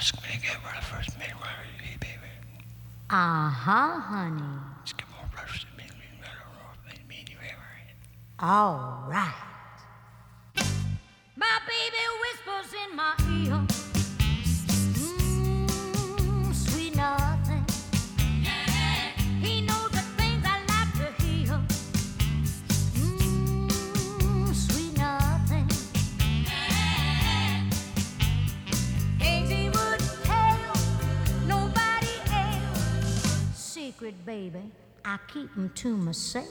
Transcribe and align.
ask 0.00 0.14
me 0.22 0.30
baby. 2.00 2.30
Uh-huh, 3.10 4.00
honey. 4.00 4.42
Get 4.96 5.06
more 5.10 5.28
All 8.38 9.04
right. 9.10 9.34
My 11.36 11.56
baby 11.68 12.04
whispers 12.22 12.72
in 12.82 12.96
my 12.96 13.14
ear. 13.28 13.89
Secret, 33.90 34.24
baby, 34.24 34.70
I 35.04 35.18
keep 35.26 35.50
'em 35.56 35.68
to 35.74 35.96
myself. 35.96 36.46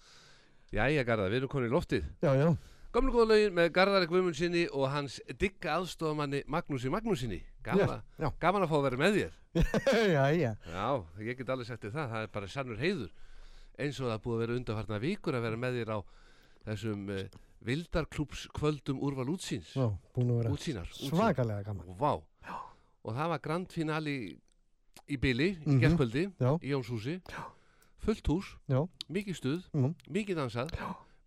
Jæja 0.75 1.07
Garðar, 1.07 1.31
við 1.31 1.39
erum 1.39 1.55
konið 1.55 1.69
í 1.69 1.72
loftið 1.72 2.03
Já, 2.19 2.35
já. 2.35 2.51
Gamlu 2.95 3.11
góða 3.11 3.27
lögin 3.33 3.53
með 3.57 3.69
Garðari 3.75 4.07
Guðmundsinni 4.09 4.61
og 4.73 4.87
hans 4.89 5.19
digga 5.39 5.75
aðstofamanni 5.77 6.43
Magnúsi 6.47 6.89
Magnúsinni 6.89 7.41
Gaman, 7.63 7.81
Já, 7.83 7.87
að- 7.97 8.03
já. 8.23 8.29
gaman 8.39 8.63
að 8.63 8.69
fá 8.71 8.77
að 8.77 8.85
vera 8.87 8.97
með 9.01 9.17
þér 9.17 9.33
já, 10.15 10.23
já. 10.37 10.51
Já, 10.71 10.87
ég 11.19 11.37
get 11.37 11.51
sagt 11.67 11.83
þér 11.83 11.91
það, 11.97 12.09
það 12.13 12.21
er 12.23 12.31
bara 12.37 12.47
sannur 12.47 12.77
heiður 12.79 13.11
eins 13.77 13.99
og 14.01 14.07
það 14.09 14.21
búið 14.23 14.35
að 14.37 14.39
vera 14.45 14.55
undanfarnar 14.61 14.99
vikur 15.03 15.35
að 15.37 15.45
vera 15.47 15.57
með 15.57 15.77
þér 15.81 15.91
á 15.93 15.99
þessum 16.67 17.09
uh, 17.09 17.21
vildarklúpskvöldum 17.67 18.99
úrval 19.03 19.27
útsýns 19.35 19.73
Já, 19.75 19.87
búin 20.15 20.31
að 20.31 20.39
vera 20.41 20.53
Útsýnar, 20.55 20.87
útsýnar. 20.87 21.11
svakalega 21.11 21.63
gaman. 21.67 21.95
Vá 21.99 22.13
Og 23.07 23.13
það 23.15 23.29
var 23.31 23.39
grand 23.39 23.71
finali 23.71 24.15
í 25.07 25.15
Bili, 25.21 25.51
í 25.55 25.69
Mhm. 25.69 25.79
gerðkvöldi 25.79 26.23
Já. 26.39 26.49
í 26.59 26.71
Jónshúsi 26.73 27.21
fullt 28.03 28.27
hús, 28.27 28.55
Já, 28.67 28.81
mikið 29.09 29.35
stuð 29.35 29.63
Mhm. 29.73 29.93
mikið 30.11 30.35
dansað, 30.35 30.71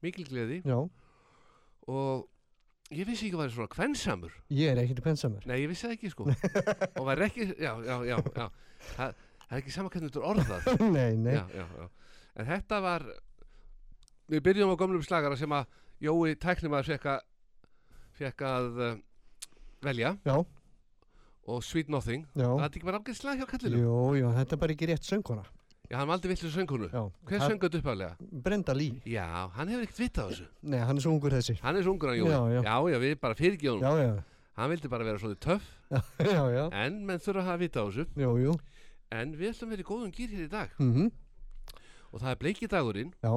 mikið 0.02 0.28
gleði 0.28 0.62
já. 0.64 0.88
Og 1.90 2.94
ég 2.94 3.06
vissi 3.08 3.26
ekki 3.28 3.36
að 3.36 3.40
það 3.40 3.44
væri 3.46 3.54
svona 3.56 3.72
kvensamur 3.74 4.36
Ég 4.58 4.70
er 4.72 4.80
ekkert 4.84 5.02
pensamur. 5.06 5.44
nei, 5.46 5.56
ég 5.62 5.70
vissi 5.70 5.86
það 5.86 5.96
ekki 5.96 6.10
sko 6.12 6.26
og 7.00 7.08
væri 7.10 7.26
ekki, 7.28 7.46
já, 7.58 7.72
já, 7.86 7.96
já, 8.10 8.16
já. 8.18 8.46
Það, 8.94 9.18
það 9.46 9.56
er 9.56 9.60
ekki 9.62 9.74
sama 9.74 9.92
hvernig 9.94 10.10
þetta 10.12 10.22
er 10.22 10.30
orðað 10.30 10.70
nei, 10.96 11.10
nei. 11.26 11.34
já, 11.36 11.44
já, 11.54 11.66
já. 11.80 11.88
en 12.40 12.48
þetta 12.54 12.80
var 12.86 13.06
við 14.30 14.42
byrjum 14.46 14.72
á 14.74 14.80
gömlum 14.80 15.04
slagara 15.06 15.38
sem 15.40 15.54
að 15.58 15.76
Jói 16.00 16.32
tæknimaður 16.40 16.86
fekk 16.94 17.06
að 17.12 17.18
fekk 18.16 18.42
að 18.48 18.78
uh, 18.80 18.92
velja 19.84 20.14
Já, 20.24 20.36
og 21.50 21.64
Sweet 21.66 21.90
Nothing 21.92 22.22
já. 22.32 22.46
það 22.46 22.62
er 22.64 22.70
ekki 22.70 22.86
bara 22.88 23.00
afgætt 23.02 23.18
slag 23.20 23.40
hjá 23.42 23.48
kallinu 23.50 23.82
Jú, 23.82 23.96
jú, 24.22 24.30
þetta 24.38 24.56
er 24.56 24.60
bara 24.62 24.74
ekki 24.76 24.88
rétt 24.88 25.04
sönguna. 25.08 25.44
Já, 25.90 25.96
hann 25.98 26.08
valdi 26.08 26.28
villu 26.30 26.50
söngunu 26.54 26.88
Já. 26.92 27.02
hver 27.26 27.40
söng 27.44 27.58
þetta 27.60 27.80
uppálega? 27.82 28.16
Brenda 28.32 28.72
Lee. 28.74 29.00
já, 29.06 29.26
hann 29.56 29.68
hefur 29.68 29.82
ekkert 29.86 29.98
vitað 30.04 30.24
á 30.24 30.28
þessu 30.30 30.46
Nei, 30.62 30.78
hann 30.78 30.96
er 30.96 31.02
svo 31.02 31.12
ungur 31.16 31.30
þessi. 31.34 31.58
hann 31.62 31.76
er 31.76 31.82
sungur 31.82 32.08
hann 32.12 32.18
Jói 32.18 32.30
Já, 32.30 32.40
já. 32.54 32.62
já, 32.62 32.74
já, 32.94 32.98
við 33.04 33.14
bara 33.20 33.34
fyrirgjóðum 33.34 33.82
Já, 33.82 33.92
já. 34.04 34.22
hann 34.56 34.70
vildi 34.70 34.88
bara 34.88 35.04
vera 35.04 35.18
svolítið 35.18 35.40
töff 35.40 35.66
Já, 35.90 36.02
já, 36.30 36.44
já. 36.54 36.64
en 36.84 37.00
menn 37.06 37.18
þurfa 37.18 37.40
að 37.42 37.48
hafa 37.50 37.58
vita 37.64 37.80
á 37.82 37.84
þessu 37.90 38.06
Jú, 38.16 38.30
jú. 38.44 38.54
en 39.10 39.32
við 39.34 39.50
ætlum 39.50 39.68
að 39.68 39.74
vera 39.76 39.82
í 39.82 39.88
góðum 39.90 40.12
gýr 40.14 40.30
hér 40.36 40.44
í 40.46 40.50
dag 40.50 40.70
Mhm. 40.78 41.10
og 42.12 42.20
það 42.20 42.30
er 42.30 42.38
bleikidagurinn 42.42 43.12
Já, 43.22 43.32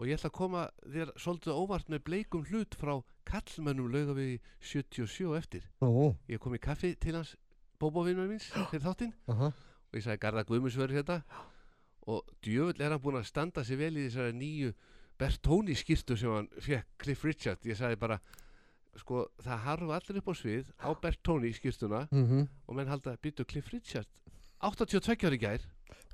og 0.00 0.06
ég 0.08 0.16
ætla 0.16 0.30
að 0.30 0.38
koma 0.38 0.62
þér 0.86 1.10
svolítið 1.18 1.58
óvart 1.58 1.88
með 1.90 2.04
bleikum 2.06 2.44
hlut 2.48 2.74
frá 2.78 3.02
kallmönnum 3.26 3.90
lauga 3.92 4.14
við 4.16 4.38
77 4.62 5.26
á 5.28 5.36
eftir 5.38 5.62
nú, 5.82 6.14
ég 6.28 6.38
kom 6.40 6.54
í 6.54 6.58
kaffi 6.62 6.94
til 6.98 7.14
hans 7.18 7.34
bóbóvinnur 7.80 8.26
míns 8.30 8.46
fyrir 8.70 8.82
þáttinn 8.86 9.12
aha. 9.28 9.50
og 9.52 9.94
ég 9.98 10.02
sagði 10.06 10.22
Garða 10.22 10.44
Guðmunds 10.48 10.76
verður 10.78 11.02
hérna 11.02 11.22
og 12.06 12.22
djöfull 12.42 12.80
er 12.80 12.90
hann 12.90 13.00
búinn 13.02 13.18
að 13.20 13.26
standa 13.28 13.64
sig 13.64 13.78
vel 13.78 13.96
í 13.96 14.08
þessari 14.08 14.32
nýju 14.32 14.72
Bertóni 15.20 15.74
skýrtu 15.76 16.16
sem 16.16 16.30
hann 16.32 16.48
fekk 16.60 16.86
Cliff 16.98 17.24
Richard 17.24 17.58
ég 17.68 17.76
sagði 17.76 17.96
bara 18.00 18.20
sko 18.96 19.26
það 19.42 19.58
harfa 19.66 19.98
allir 19.98 20.18
upp 20.22 20.28
á 20.32 20.34
svið 20.34 20.70
á 20.80 20.88
Bertóni 21.00 21.52
skýrtuna 21.54 22.08
Mhm. 22.10 22.48
og 22.68 22.74
menn 22.76 22.88
halda 22.88 23.16
býtu 23.16 23.44
Cliff 23.46 23.68
Richard 23.72 24.06
82 24.60 25.24
ári 25.28 25.38
gær 25.38 25.60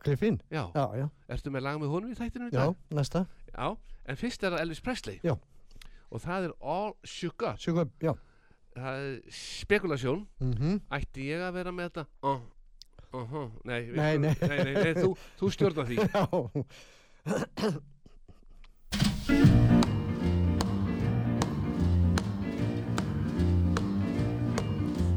Cliffin. 0.04 0.40
já, 0.50 0.70
Já, 0.74 0.86
já. 0.96 1.08
ertu 1.28 1.50
með 1.50 1.62
lag 1.62 1.78
með 1.80 1.88
honum 1.90 2.10
í 2.12 2.14
þættinu 2.14 2.48
í 2.50 2.52
Já, 2.52 2.66
dag 2.66 2.76
næsta. 2.90 3.26
já, 3.54 3.76
en 4.06 4.16
fyrst 4.16 4.42
er 4.44 4.50
það 4.52 4.60
Elvis 4.60 4.80
Presley 4.80 5.20
Já. 5.24 5.36
og 6.10 6.20
það 6.20 6.44
er 6.44 6.52
All 6.60 6.92
Shook 7.04 7.42
Up 7.42 7.58
Sjöku, 7.58 7.90
já. 8.00 8.12
það 8.76 8.94
er 8.98 9.20
spekulasjón 9.30 10.26
Mhm. 10.40 10.80
ætti 10.90 11.26
ég 11.30 11.40
að 11.40 11.52
vera 11.54 11.70
með 11.72 11.90
þetta 11.90 12.06
uh, 12.22 12.40
uh 13.16 13.26
-huh. 13.32 13.50
nei, 13.64 13.80
við 13.86 13.96
Nei, 13.96 14.16
skulum- 14.16 14.20
nei. 14.20 14.48
nei, 14.48 14.64
nei, 14.64 14.84
nei 14.84 14.94
þú, 15.02 15.10
þú 15.40 15.50
stjórnar 15.56 15.86
því 15.86 15.96
Já. 16.12 16.26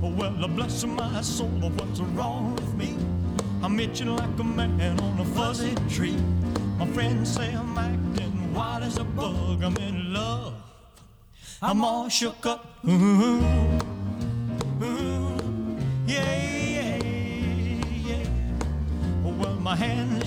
Oh, 0.02 0.10
well, 0.18 0.48
bless 0.48 0.86
my 0.86 1.22
soul, 1.22 1.48
what's 1.78 2.00
wrong 2.00 2.56
with 2.56 2.74
me? 2.76 2.96
I'm 3.62 3.78
itching 3.80 4.16
like 4.16 4.40
a 4.40 4.44
man 4.44 5.00
on 5.02 5.20
a 5.20 5.26
fuzzy 5.26 5.76
tree. 5.90 6.16
My 6.78 6.88
friends 6.88 7.34
say 7.34 7.54
I'm 7.54 7.78
acting 7.78 8.54
wild 8.54 8.84
as 8.84 8.98
a 8.98 9.04
bug. 9.04 9.62
I'm 9.64 9.76
in 9.78 10.14
love. 10.14 10.54
I'm 11.62 11.84
all 11.84 12.08
shook 12.08 12.46
up. 12.46 12.80
Ooh, 12.88 12.92
ooh, 12.92 13.79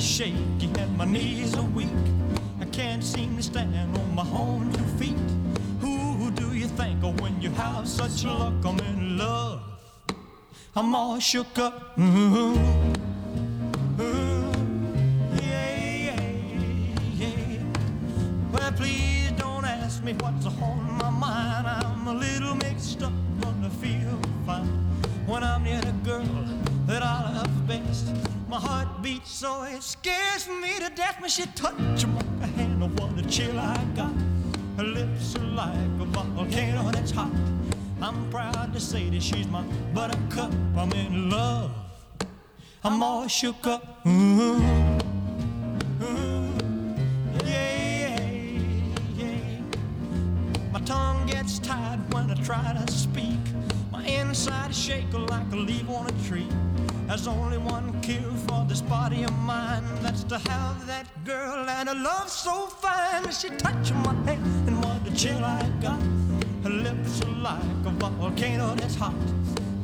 shaky 0.02 0.68
and 0.78 0.98
my 0.98 1.04
knees 1.04 1.54
are 1.56 1.62
weak. 1.62 1.88
I 2.60 2.64
can't 2.66 3.04
seem 3.04 3.36
to 3.36 3.42
stand 3.42 3.96
on 3.96 4.14
my 4.14 4.26
own 4.32 4.72
two 4.72 4.84
feet. 4.98 5.16
Who 5.80 6.30
do 6.32 6.52
you 6.54 6.66
think 6.66 7.04
of 7.04 7.20
when 7.20 7.40
you 7.40 7.50
have 7.50 7.86
such 7.88 8.24
luck? 8.24 8.54
I'm 8.64 8.78
in 8.80 9.16
love. 9.16 9.62
I'm 10.74 10.94
all 10.94 11.20
shook 11.20 11.58
up. 11.58 11.96
Ooh, 11.98 12.02
ooh, 14.00 14.52
yeah, 15.40 15.76
yeah, 16.08 16.20
yeah. 17.14 17.62
Well, 18.52 18.72
please 18.72 19.30
don't 19.36 19.64
ask 19.64 20.02
me 20.02 20.14
what's 20.14 20.46
on 20.46 20.98
my 20.98 21.10
mind. 21.10 21.66
I'm 21.68 22.08
a 22.08 22.14
little 22.14 22.56
mixed 22.56 23.02
up, 23.02 23.12
gonna 23.40 23.70
feel 23.70 24.18
fine 24.46 24.66
when 25.26 25.44
I'm 25.44 25.62
near 25.62 25.80
the 25.80 25.92
girl 26.02 26.26
that 26.86 27.02
I 27.02 27.34
love 27.34 27.66
best. 27.68 28.31
My 28.52 28.60
heart 28.60 29.00
beats 29.00 29.30
so 29.30 29.62
it 29.62 29.82
scares 29.82 30.46
me 30.46 30.78
to 30.78 30.90
death 30.94 31.18
when 31.22 31.30
she 31.30 31.46
touches 31.54 32.06
my 32.06 32.46
hand. 32.48 32.82
Oh, 32.82 32.88
what 32.88 33.18
a 33.18 33.26
chill 33.26 33.58
I 33.58 33.82
got. 33.96 34.12
Her 34.76 34.84
lips 34.84 35.34
are 35.36 35.40
like 35.40 35.74
a 35.98 36.04
volcano 36.04 36.90
that's 36.90 37.12
hot. 37.12 37.32
I'm 38.02 38.28
proud 38.30 38.74
to 38.74 38.78
say 38.78 39.08
that 39.08 39.22
she's 39.22 39.48
my 39.48 39.62
buttercup. 39.94 40.52
I'm 40.76 40.92
in 40.92 41.30
love. 41.30 41.70
I'm 42.84 43.02
all 43.02 43.26
shook 43.26 43.66
up. 43.66 44.06
Ooh, 44.06 44.60
yeah, 47.46 48.20
yeah. 49.16 49.60
My 50.72 50.80
tongue 50.80 51.24
gets 51.24 51.58
tied 51.58 52.00
when 52.12 52.30
I 52.30 52.34
try 52.44 52.76
to 52.84 52.92
speak. 52.92 53.40
My 53.90 54.04
inside 54.04 54.72
is 54.72 54.78
shake 54.78 55.10
like 55.14 55.50
a 55.52 55.56
leaf 55.56 55.88
on 55.88 56.06
a 56.06 56.12
tree. 56.28 56.48
There's 57.06 57.26
only 57.26 57.58
one 57.58 58.00
cure 58.00 58.32
for 58.46 58.64
this 58.68 58.80
body 58.80 59.24
of 59.24 59.32
mine. 59.38 59.84
That's 60.00 60.24
to 60.24 60.38
have 60.38 60.86
that 60.86 61.06
girl 61.24 61.68
and 61.68 61.88
a 61.88 61.94
love 61.94 62.28
so 62.28 62.66
fine. 62.66 63.30
She 63.30 63.50
touched 63.50 63.94
my 64.06 64.14
hand 64.24 64.68
and 64.68 64.84
what 64.84 65.06
a 65.06 65.14
chill 65.14 65.44
I 65.44 65.68
got. 65.80 66.00
Her 66.62 66.70
lips 66.70 67.20
are 67.22 67.36
like 67.48 67.62
a 67.86 67.90
volcano 67.90 68.74
that's 68.74 68.94
hot. 68.94 69.14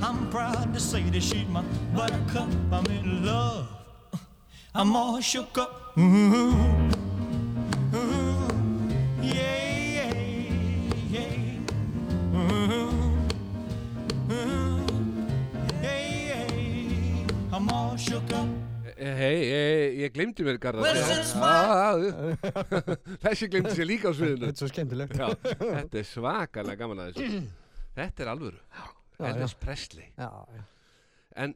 I'm 0.00 0.30
proud 0.30 0.72
to 0.74 0.80
say 0.80 1.02
that 1.02 1.22
she's 1.22 1.48
my 1.48 1.62
buttercup. 1.94 2.48
I'm 2.72 2.86
in 2.86 3.26
love. 3.26 3.68
I'm 4.74 4.94
all 4.94 5.20
shook 5.20 5.58
up. 5.58 5.98
Ooh, 5.98 6.54
glemdi 20.18 20.46
mér 20.46 20.58
Garðar. 20.62 20.98
Þessi 23.24 23.48
glemdi 23.52 23.74
sér 23.78 23.88
líka 23.88 24.10
á 24.10 24.12
sviðinu. 24.18 24.48
Þetta 24.48 24.54
er 24.54 24.60
svo 24.64 24.70
skemmtilegt. 24.72 25.16
Já, 25.18 25.28
þetta 25.62 26.00
er 26.02 26.08
svakalega 26.12 26.80
gaman 26.82 27.04
að 27.04 27.18
þessu. 27.18 27.42
Þetta 27.98 28.24
er 28.24 28.30
alvöru. 28.34 28.62
Já. 28.74 28.86
Elvis 29.18 29.54
Presley 29.58 30.12
Já, 30.14 30.30
já. 30.54 30.62
En 31.42 31.54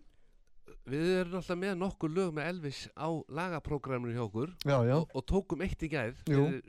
við 0.90 1.10
erum 1.20 1.38
alltaf 1.38 1.58
með 1.58 1.76
nokkur 1.78 2.10
lög 2.10 2.32
með 2.34 2.48
Elvis 2.50 2.80
á 2.98 3.06
lagaprógraminu 3.30 4.16
hjá 4.16 4.24
okkur 4.24 4.50
Já, 4.66 4.76
já, 4.88 4.96
og, 4.96 5.12
og 5.14 5.26
tókum 5.30 5.62
eitt 5.62 5.82
í 5.86 5.90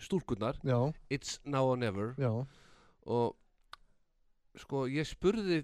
stúlkurnar. 0.06 0.60
Já, 0.62 0.78
It's 1.10 1.39
Now 1.46 1.72
or 1.72 1.78
Never. 1.81 2.13
Já. 2.22 2.30
og 3.04 3.34
sko 4.62 4.86
ég 4.86 5.07
spurði 5.10 5.63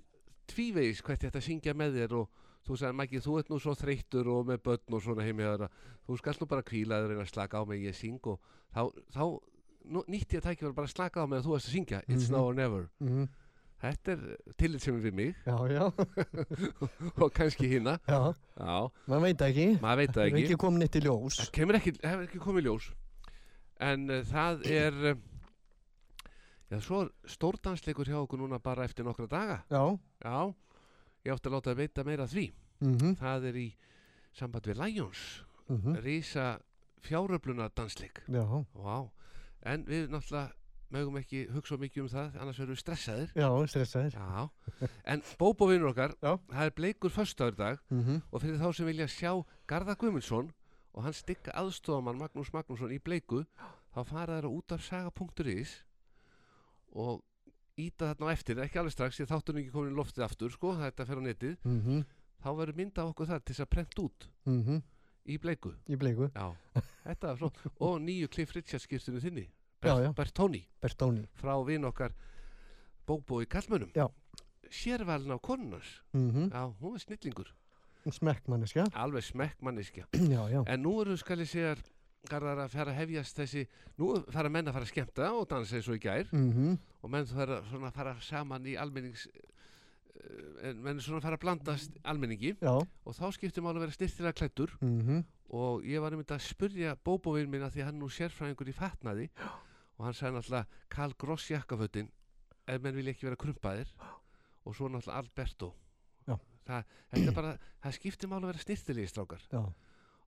tvívegis 0.50 1.04
hvert 1.06 1.22
ég 1.22 1.30
ætti 1.30 1.40
að 1.40 1.46
syngja 1.46 1.76
með 1.78 2.00
þér 2.00 2.16
og 2.24 2.39
þú 2.70 2.78
sagði 2.80 2.98
Maggi 3.02 3.22
þú 3.26 3.38
ert 3.42 3.50
nú 3.52 3.58
svo 3.60 3.74
þreyttur 3.80 4.30
og 4.30 4.46
með 4.52 4.62
börn 4.70 4.96
og 5.00 5.02
svona 5.04 5.26
heim 5.26 5.42
hjá 5.42 5.50
þér 5.56 5.66
að 5.68 5.78
þú 6.08 6.18
skalt 6.22 6.42
nú 6.44 6.48
bara 6.54 6.66
kvíla 6.70 7.02
þér 7.04 7.20
að 7.24 7.32
slaka 7.34 7.60
á 7.60 7.64
mig 7.66 7.84
ég 7.90 7.98
syng 7.98 8.20
og 8.30 8.40
þá, 8.70 8.82
þá 9.16 9.24
nú, 9.90 10.04
nýtti 10.08 10.38
ég 10.38 10.44
að 10.44 10.50
tækja 10.52 10.74
bara 10.78 10.86
að 10.90 10.94
slaka 10.96 11.24
á 11.24 11.26
mig 11.26 11.40
að 11.42 11.48
þú 11.50 11.56
varst 11.58 11.70
að 11.72 11.76
syngja 11.80 12.02
It's 12.08 12.30
Mhm. 12.30 12.36
Now 12.38 12.46
or 12.46 12.54
Never 12.54 12.90
mhm, 13.02 13.28
þetta 13.80 14.12
er 14.12 14.54
tillit 14.60 14.82
sem 14.84 14.98
við 15.02 15.14
mig 15.16 15.36
Já, 15.48 15.56
já, 15.72 15.86
og 17.24 17.34
kannski 17.34 17.70
hinna 17.72 17.98
já. 18.08 18.20
já, 18.60 18.78
Maður 19.08 19.24
veit 19.26 19.42
ekki. 19.50 19.68
maður 19.82 19.98
veit 20.04 20.10
það 20.10 20.20
Það 20.20 20.26
er 20.26 20.34
ekki 20.36 20.44
ekki 20.50 20.60
komin 20.66 20.84
eitt 20.86 20.96
í 21.00 21.04
ljós. 21.06 21.38
það 21.50 21.76
ekki, 21.80 21.94
hefur 22.04 22.26
ekki 22.28 22.42
komið 22.44 22.62
í 22.62 22.68
ljós 22.70 22.90
en 23.80 24.10
uh, 24.12 24.22
það 24.28 24.66
er 24.68 24.98
uh, 25.14 25.22
já, 26.70 26.80
svo 26.84 27.00
er 27.06 27.12
stórdansleikur 27.32 28.10
hjá 28.12 28.18
okkur 28.20 28.42
núna 28.44 28.60
bara 28.62 28.84
eftir 28.86 29.08
nokkra 29.08 29.30
daga 29.32 29.62
Já. 29.72 29.84
Já, 30.28 30.54
ég 31.26 31.34
átti 31.34 31.50
að 31.50 31.54
láta 31.58 31.72
að 31.74 31.78
veita 31.84 32.04
meira 32.08 32.28
því. 32.28 32.52
Mhm, 32.82 33.16
Það 33.20 33.46
er 33.50 33.54
í 33.60 33.68
samband 34.34 34.64
við 34.70 34.78
Lions, 34.80 35.44
mhm. 35.70 35.96
rísa 36.04 36.60
fjáröfluna 37.02 37.70
dansleik. 37.76 38.22
Vá, 38.74 39.10
en 39.64 39.84
við 39.86 40.10
náttúrulega 40.10 40.52
mögum 40.92 41.18
ekki 41.20 41.44
hugsa 41.54 41.78
mikið 41.78 42.02
um 42.02 42.08
það, 42.10 42.38
annars 42.42 42.58
verðum 42.60 42.76
við 42.76 42.82
stressaðir. 42.82 43.34
já, 43.36 43.50
stressaðir. 43.68 44.14
Já, 44.16 44.50
en 45.06 45.22
Bóbo 45.38 45.68
vinnur 45.68 45.92
okkar, 45.92 46.16
Já. 46.22 46.38
það 46.50 46.66
er 46.66 46.72
bleikur 46.72 47.10
föstudagur 47.14 47.54
í 47.54 47.58
dag 47.58 47.80
Mhm, 47.92 48.22
og 48.32 48.42
fyrir 48.42 48.58
þá 48.58 48.74
sem 48.76 48.86
vilja 48.86 49.06
sjá 49.08 49.46
Garða 49.68 49.96
Guðmundsson 49.96 50.52
og 50.96 51.04
hann 51.04 51.14
stikka 51.14 51.52
aðstofamann 51.52 52.18
Magnús 52.18 52.52
Magnússon 52.52 52.92
í 52.92 53.00
bleiku, 53.00 53.46
þá 53.94 54.04
fara 54.06 54.42
þeirra 54.42 54.50
út 54.50 54.72
af 54.72 54.82
saga.is 54.82 55.84
og 56.96 57.22
íta 57.80 58.10
þarna 58.12 58.28
á 58.28 58.34
eftir, 58.36 58.60
ekki 58.64 58.80
alveg 58.82 58.94
strax, 58.96 59.20
ég 59.22 59.30
þáttur 59.30 59.60
ekki 59.62 59.72
komin 59.74 59.94
í 59.94 59.98
loftið 59.98 60.26
aftur, 60.26 60.52
sko, 60.52 60.74
þetta 60.80 61.06
fer 61.08 61.22
á 61.22 61.24
netið, 61.26 61.56
mhm, 61.64 62.02
þá 62.44 62.50
verður 62.60 62.76
mynda 62.80 63.06
okkur 63.10 63.28
það 63.32 63.44
til 63.46 63.54
þess 63.56 63.66
að 63.66 63.70
prenta 63.76 64.02
út 64.04 64.28
mhm. 64.46 64.82
í 65.30 65.38
bleiku 65.38 65.74
Í 65.90 65.96
bleiku. 66.00 66.30
já, 66.36 66.48
þetta 67.06 67.28
var 67.34 67.38
flott 67.38 67.58
og 67.80 68.00
nýju 68.02 68.28
Cliff 68.36 68.56
Richard 68.56 68.82
skýrstinu 68.84 69.22
þinni 69.24 69.48
Já, 69.84 69.94
já. 70.04 70.10
Bertóni 70.14 70.66
Bertóni. 70.84 71.24
frá 71.40 71.54
vin 71.66 71.86
okkar 71.88 72.12
Bóbó 73.08 73.40
í 73.42 73.48
Kallmönnum 73.48 73.92
Já. 73.96 74.10
sérvalin 74.70 75.32
á 75.32 75.40
konunars 75.40 76.02
Mhm. 76.14 76.50
já, 76.52 76.74
hún 76.82 76.96
er 76.96 77.00
snillingur 77.00 77.48
Smekkmanniska. 78.10 78.86
alveg 78.94 79.24
smekkmanniska 79.24 80.08
Já, 80.14 80.50
já. 80.52 80.64
en 80.68 80.84
nú 80.84 81.02
eru 81.02 81.16
skal 81.18 81.38
ég 81.40 81.48
segja 81.48 81.76
garðar 82.28 82.60
að 82.66 82.74
fara 82.74 82.92
að 82.92 82.98
hefjast 83.00 83.38
þessi 83.40 83.62
nú 83.98 84.10
fara 84.34 84.50
menn 84.52 84.68
að 84.68 84.76
fara 84.76 84.86
að 84.88 84.92
skemmta 84.92 85.30
og 85.38 85.48
dansa 85.50 85.78
eins 85.80 85.88
og 85.88 85.96
í 85.96 86.02
gær. 86.04 86.28
Mhm, 86.36 86.78
og 87.02 87.10
menn 87.14 87.26
fara 87.30 87.62
svona 87.70 87.88
að 87.88 87.94
fara 87.96 88.16
saman 88.22 88.66
í 88.68 88.76
almennings 88.78 89.28
eh, 89.32 90.70
en 90.70 90.82
menn 90.84 91.00
svona 91.00 91.22
fara 91.24 91.38
að 91.40 91.44
blandast 91.46 91.98
almenningi. 92.04 92.56
Já. 92.62 92.76
og 93.06 93.16
þá 93.16 93.26
skiptir 93.38 93.64
máli 93.64 93.80
að 93.80 93.86
vera 93.88 93.96
styrtilega 93.98 94.34
klættur 94.42 94.76
Mhm, 94.82 95.24
og 95.50 95.84
ég 95.88 96.02
var 96.02 96.12
einmitt 96.12 96.32
að 96.36 96.44
spurja 96.46 96.96
bóbóvinn 96.96 97.50
minna 97.50 97.70
því 97.72 97.84
hann 97.88 98.00
nú 98.00 98.10
sérfræðingur 98.10 98.68
í 98.70 98.74
fatnaði. 98.76 99.30
Og 99.98 100.06
hann 100.06 100.14
sagði 100.14 100.38
náttúrulega 100.38 100.66
Karl 100.90 101.14
Gross 101.18 101.48
jakkafötin 101.50 102.10
ef 102.68 102.82
menn 102.82 102.96
vilja 102.96 103.12
ekki 103.16 103.26
vera 103.28 103.36
krumpaðir. 103.36 103.88
Og 104.66 104.76
svo 104.76 104.88
náttúrulega 104.88 105.18
Alberto. 105.18 105.74
Já. 106.28 106.38
það, 106.68 106.84
er 107.18 107.32
bara, 107.34 107.58
það 107.82 107.94
skiptir 107.98 108.30
máli 108.30 108.44
að 108.46 108.52
vera 108.54 108.60
styrtilegi 108.64 109.08
strákar. 109.10 109.42
Já. 109.52 109.64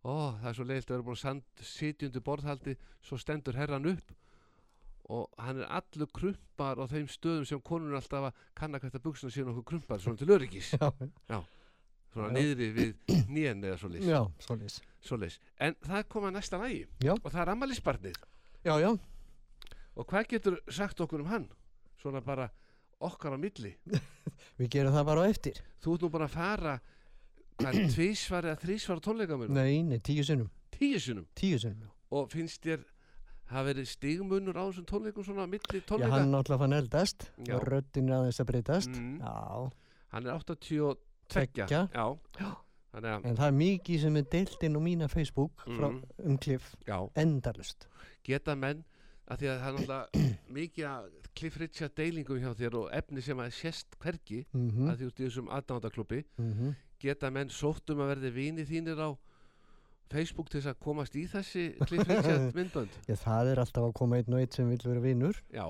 Ó, 0.02 0.14
það 0.40 0.48
er 0.50 0.58
svo 0.58 0.66
leiðilt 0.68 0.90
að 0.90 0.96
vera 0.96 1.06
búin 1.08 1.20
að 1.22 2.06
undir 2.08 2.26
borðhaldi 2.26 2.76
svo 3.02 3.18
stendur 3.20 3.58
herran 3.58 3.88
upp 3.92 4.14
og 5.12 5.28
hann 5.42 5.60
er 5.62 5.70
allur 5.78 6.10
krumpar 6.14 6.78
á 6.78 6.84
þeim 6.90 7.08
stöðum 7.10 7.46
sem 7.48 7.60
konun 7.64 7.96
alltaf 7.98 8.28
að 8.30 8.44
kanna 8.58 8.80
hvert 8.82 8.96
að 8.96 9.04
buksuna 9.06 9.34
séu 9.34 9.46
nokkuð 9.48 9.66
krumpar 9.72 10.00
svona 10.02 10.20
til 10.20 10.30
öryggis, 10.30 10.72
Já. 10.78 11.40
svona 12.14 12.30
Já. 12.30 12.36
niðri 12.38 12.68
við 12.76 12.92
nén 13.28 13.64
eða 13.66 13.78
svo 13.80 13.90
Já. 13.98 14.20
Svoleiðis. 15.02 15.40
En 15.58 15.74
það 15.82 16.04
kom 16.08 16.28
að 16.28 16.36
næsta 16.38 16.60
lagi 16.62 16.84
Já. 17.02 17.16
og 17.16 17.28
það 17.28 17.40
er 17.42 17.52
ammælisbarnið. 17.56 18.20
Já, 18.62 18.74
já. 18.78 18.90
Og 19.98 20.06
hvað 20.08 20.28
getur 20.30 20.58
sagt 20.70 21.00
okkur 21.02 21.24
um 21.24 21.32
hann? 21.32 21.48
Svona 22.00 22.22
bara 22.24 22.46
okkar 23.02 23.34
á 23.34 23.38
milli. 23.42 23.74
Við 24.58 24.70
gerum 24.70 24.94
það 24.94 25.08
bara 25.10 25.26
á 25.26 25.30
eftir. 25.32 25.58
Þú 25.82 25.96
ert 25.96 26.06
nú 26.06 26.12
bara 26.14 26.28
að 26.30 26.36
fara 26.36 26.76
tvísvar 27.58 28.44
eða 28.48 28.58
þrísvar 28.62 28.98
á 28.98 29.04
tónleikamur? 29.04 29.48
Nei, 29.52 29.82
nei, 29.82 29.98
tíu 29.98 30.24
sinnum. 30.24 30.50
Tíu 30.72 30.98
sinum. 31.00 31.26
Tíu 31.38 31.58
sinnum, 31.58 31.82
já. 31.86 31.90
Og 32.12 32.28
finnst 32.32 32.62
þér 32.64 32.82
hafa 33.52 33.64
verið 33.68 33.86
stigmunur 33.88 34.56
á 34.56 34.64
þessum 34.68 34.86
tónleikum 34.88 35.24
svona 35.24 35.44
á 35.44 35.48
milli 35.48 35.80
Já, 35.80 35.86
tónleika? 35.88 36.10
hann 36.16 36.30
náttúrulega 36.32 36.58
fann 36.64 36.72
eldast 36.78 37.30
og 37.52 37.64
röddin 37.68 38.08
er 38.10 38.16
aðeins 38.18 38.40
að 38.40 38.46
breytast. 38.52 38.90
Mm. 38.90 39.18
Já. 39.20 39.70
Hann 40.12 40.26
er 40.26 40.32
82. 40.38 40.96
Tveggja. 41.32 41.66
Já. 41.70 41.86
Já. 42.40 42.52
En 42.92 43.36
það 43.38 43.46
er 43.46 43.54
mikið 43.56 44.00
sem 44.02 44.16
er 44.20 44.24
deilt 44.28 44.62
inn 44.68 44.76
á 44.76 44.80
mína 44.84 45.08
Facebook 45.08 45.62
frá, 45.64 45.88
Mhm. 45.88 46.02
um 46.26 46.36
kliff. 46.38 46.74
já, 46.86 47.08
Endalust. 47.16 47.86
geta 48.22 48.54
menn 48.54 48.84
að 49.30 49.38
því 49.38 49.46
að 49.48 49.60
það 49.60 49.68
er 49.68 49.72
náttúrulega 49.72 50.38
mikið 50.52 50.84
að 50.86 51.10
Cliff 51.34 51.56
Richard 51.56 51.94
deilingum 51.96 52.38
hjá 52.38 52.52
þér 52.54 52.74
og 52.74 52.90
efni 52.92 53.22
sem 53.22 53.38
að 53.38 53.50
sést 53.52 53.86
hvergi 53.98 54.44
Mm 54.52 54.88
að 54.90 54.96
því 54.98 55.06
út 55.06 55.20
í 55.20 55.24
þessum 55.24 55.48
aðdándaklubbi 55.48 56.24
-hmm. 56.38 56.74
Geta 57.02 57.30
menn 57.34 57.50
sótt 57.52 57.90
um 57.92 58.00
að 58.04 58.12
verði 58.14 58.30
vini 58.36 58.64
þínir 58.68 59.00
á 59.02 59.10
Facebook 60.12 60.50
til 60.52 60.60
þess 60.60 60.72
að 60.74 60.82
komast 60.84 61.14
í 61.16 61.22
þessi 61.30 61.62
Cliff 61.88 62.04
Richard 62.08 62.52
myndbönd? 62.58 62.98
Já, 63.08 63.16
það 63.22 63.52
er 63.54 63.62
alltaf 63.62 63.86
að 63.88 63.94
koma 63.96 64.18
einn 64.20 64.34
og 64.36 64.42
einn 64.42 64.52
sem 64.52 64.68
vil 64.70 64.82
vera 64.84 65.00
vinnur. 65.06 65.42
já, 65.52 65.66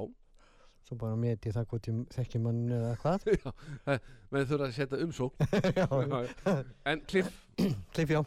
Svo 0.83 0.97
bara 0.99 1.15
met 1.15 1.45
ég 1.47 1.55
það 1.55 1.67
hvort 1.71 1.87
ég 1.87 1.99
þekki 2.11 2.41
mann 2.43 2.65
eða 2.75 2.97
hvað. 2.99 3.27
já 3.87 3.99
menn 4.35 4.49
þurfa 4.51 4.67
að 4.67 4.73
setja 4.75 4.99
umsók 5.05 5.33
já, 5.79 5.87
en 6.91 7.05
Cliff, 7.07 7.31
kliff 7.95 8.11
já. 8.17 8.23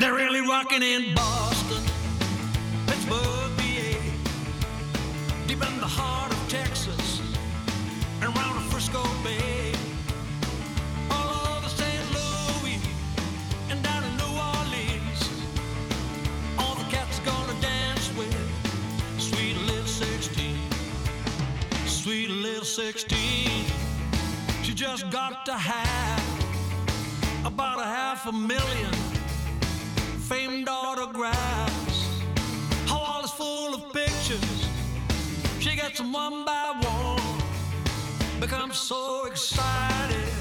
They're 0.00 0.12
really 0.12 0.42
rocking 0.44 0.82
in 0.82 1.14
Boston, 1.14 1.82
Pittsburgh, 2.84 3.56
PA, 3.56 3.88
deep 5.48 5.62
in 5.64 5.80
the 5.80 5.88
heart 5.96 6.23
16. 22.74 23.16
She 24.64 24.74
just 24.74 25.08
got 25.10 25.46
to 25.46 25.52
have 25.52 27.46
about 27.46 27.78
a 27.78 27.84
half 27.84 28.26
a 28.26 28.32
million 28.32 28.92
famed 30.18 30.68
autographs. 30.68 32.08
Her 32.88 32.96
wall 32.96 33.22
is 33.22 33.30
full 33.30 33.74
of 33.76 33.92
pictures. 33.92 34.68
She 35.60 35.76
gets 35.76 35.98
them 35.98 36.12
one 36.12 36.44
by 36.44 36.74
one. 36.80 38.40
Becomes 38.40 38.76
so 38.76 39.26
excited. 39.26 40.34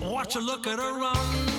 Watch 0.00 0.34
her 0.34 0.40
look 0.40 0.68
at 0.68 0.78
her 0.78 0.92
run, 0.96 1.57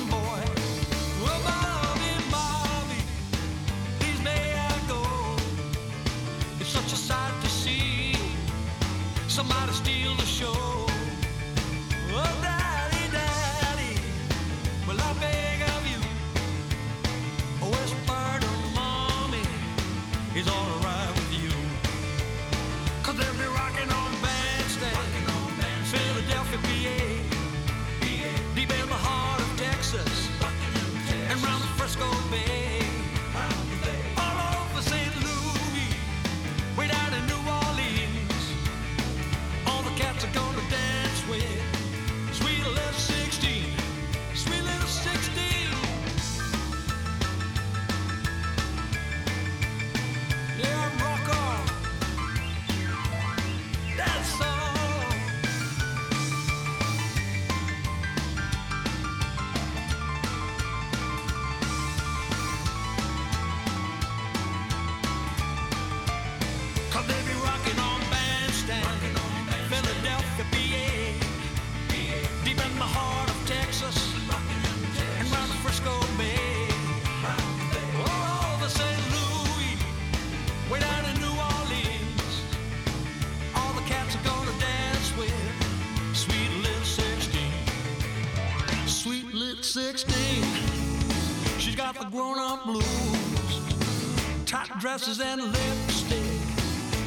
tight 94.46 94.80
dresses 94.80 95.20
and 95.20 95.42
lipstick. 95.42 96.18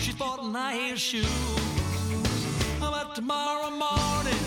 She's 0.00 0.14
bought 0.14 0.40
heel 0.72 0.96
shoes. 0.96 1.26
But 2.80 3.14
tomorrow 3.14 3.70
morning, 3.70 4.44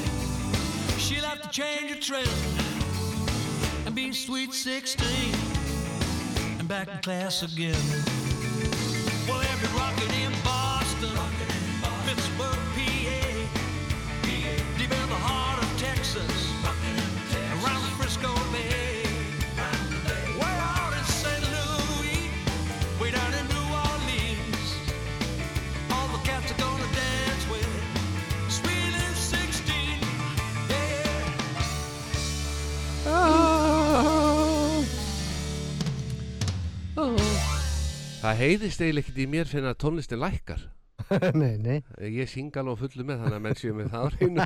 she'll 0.97 1.23
have 1.23 1.41
to 1.41 1.49
change 1.49 1.91
her 1.91 1.99
trim 1.99 2.27
and 3.85 3.93
be 3.93 4.11
sweet 4.11 4.53
16 4.53 5.05
and 6.59 6.67
back 6.67 6.87
in 6.87 6.97
class 6.99 7.43
again. 7.43 8.34
Það 38.25 38.39
heiðist 38.41 38.81
eiginlega 38.81 39.03
ekkert 39.05 39.19
í 39.21 39.25
mér 39.29 39.49
fyrir 39.49 39.67
að 39.69 39.77
tónlistin 39.83 40.21
lækkar 40.21 40.61
nei, 41.41 41.57
nei, 41.61 41.75
Ég 42.09 42.29
syng 42.31 42.55
alveg 42.57 42.79
fullu 42.81 43.03
með 43.05 43.19
þannig 43.21 43.35
að 43.37 43.43
menn 43.45 43.57
séu 43.59 43.75
með 43.77 43.91
það 43.93 44.01
á 44.01 44.07
hreinu 44.15 44.45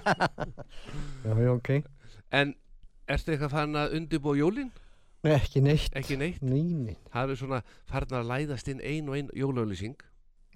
já, 1.24 1.31
já, 1.45 1.51
ok. 1.53 1.69
En 2.36 2.51
ertu 3.09 3.31
eitthvað 3.33 3.53
farin 3.53 3.79
að 3.79 3.95
undirbúa 4.00 4.36
jólin? 4.39 4.71
Nei, 5.24 5.31
ekki 5.38 5.62
neitt. 5.63 5.95
Ekki 6.00 6.17
neitt? 6.19 6.43
Nei, 6.43 6.63
nei. 6.75 6.98
Það 7.13 7.31
er 7.33 7.39
svona 7.39 7.59
farin 7.88 8.17
að 8.19 8.27
læðast 8.33 8.69
inn 8.74 8.83
ein 8.83 9.07
og 9.12 9.17
ein 9.19 9.31
jólauðlýsing 9.39 9.95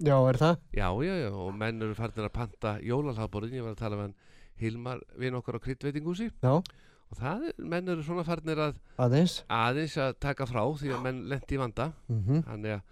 Já, 0.04 0.16
er 0.28 0.38
það? 0.40 0.56
Já, 0.74 0.88
já, 1.06 1.14
já, 1.24 1.30
og 1.46 1.52
menn 1.56 1.82
eru 1.86 1.96
farin 1.96 2.26
að 2.26 2.32
panta 2.34 2.74
jólalhagborðin, 2.84 3.60
ég 3.60 3.64
var 3.66 3.76
að 3.76 3.82
tala 3.84 3.98
með 4.00 4.08
hann 4.10 4.16
Hilmar 4.60 5.00
vinn 5.20 5.38
okkar 5.38 5.56
á 5.56 5.64
kryddveitingúsi 5.64 6.28
Já, 6.42 6.52
og 6.58 7.16
það, 7.20 7.48
er, 7.48 7.56
menn 7.72 7.88
eru 7.94 8.04
svona 8.06 8.26
farin 8.26 8.52
að 8.54 8.76
aðeins. 9.00 9.38
aðeins 9.48 9.96
að 10.02 10.18
taka 10.26 10.48
frá 10.50 10.62
því 10.80 10.92
að 10.96 11.02
menn 11.06 11.24
lendi 11.32 11.56
í 11.56 11.62
vanda 11.62 11.88
Mm 12.10 12.44
þannig 12.50 12.76
að 12.76 12.84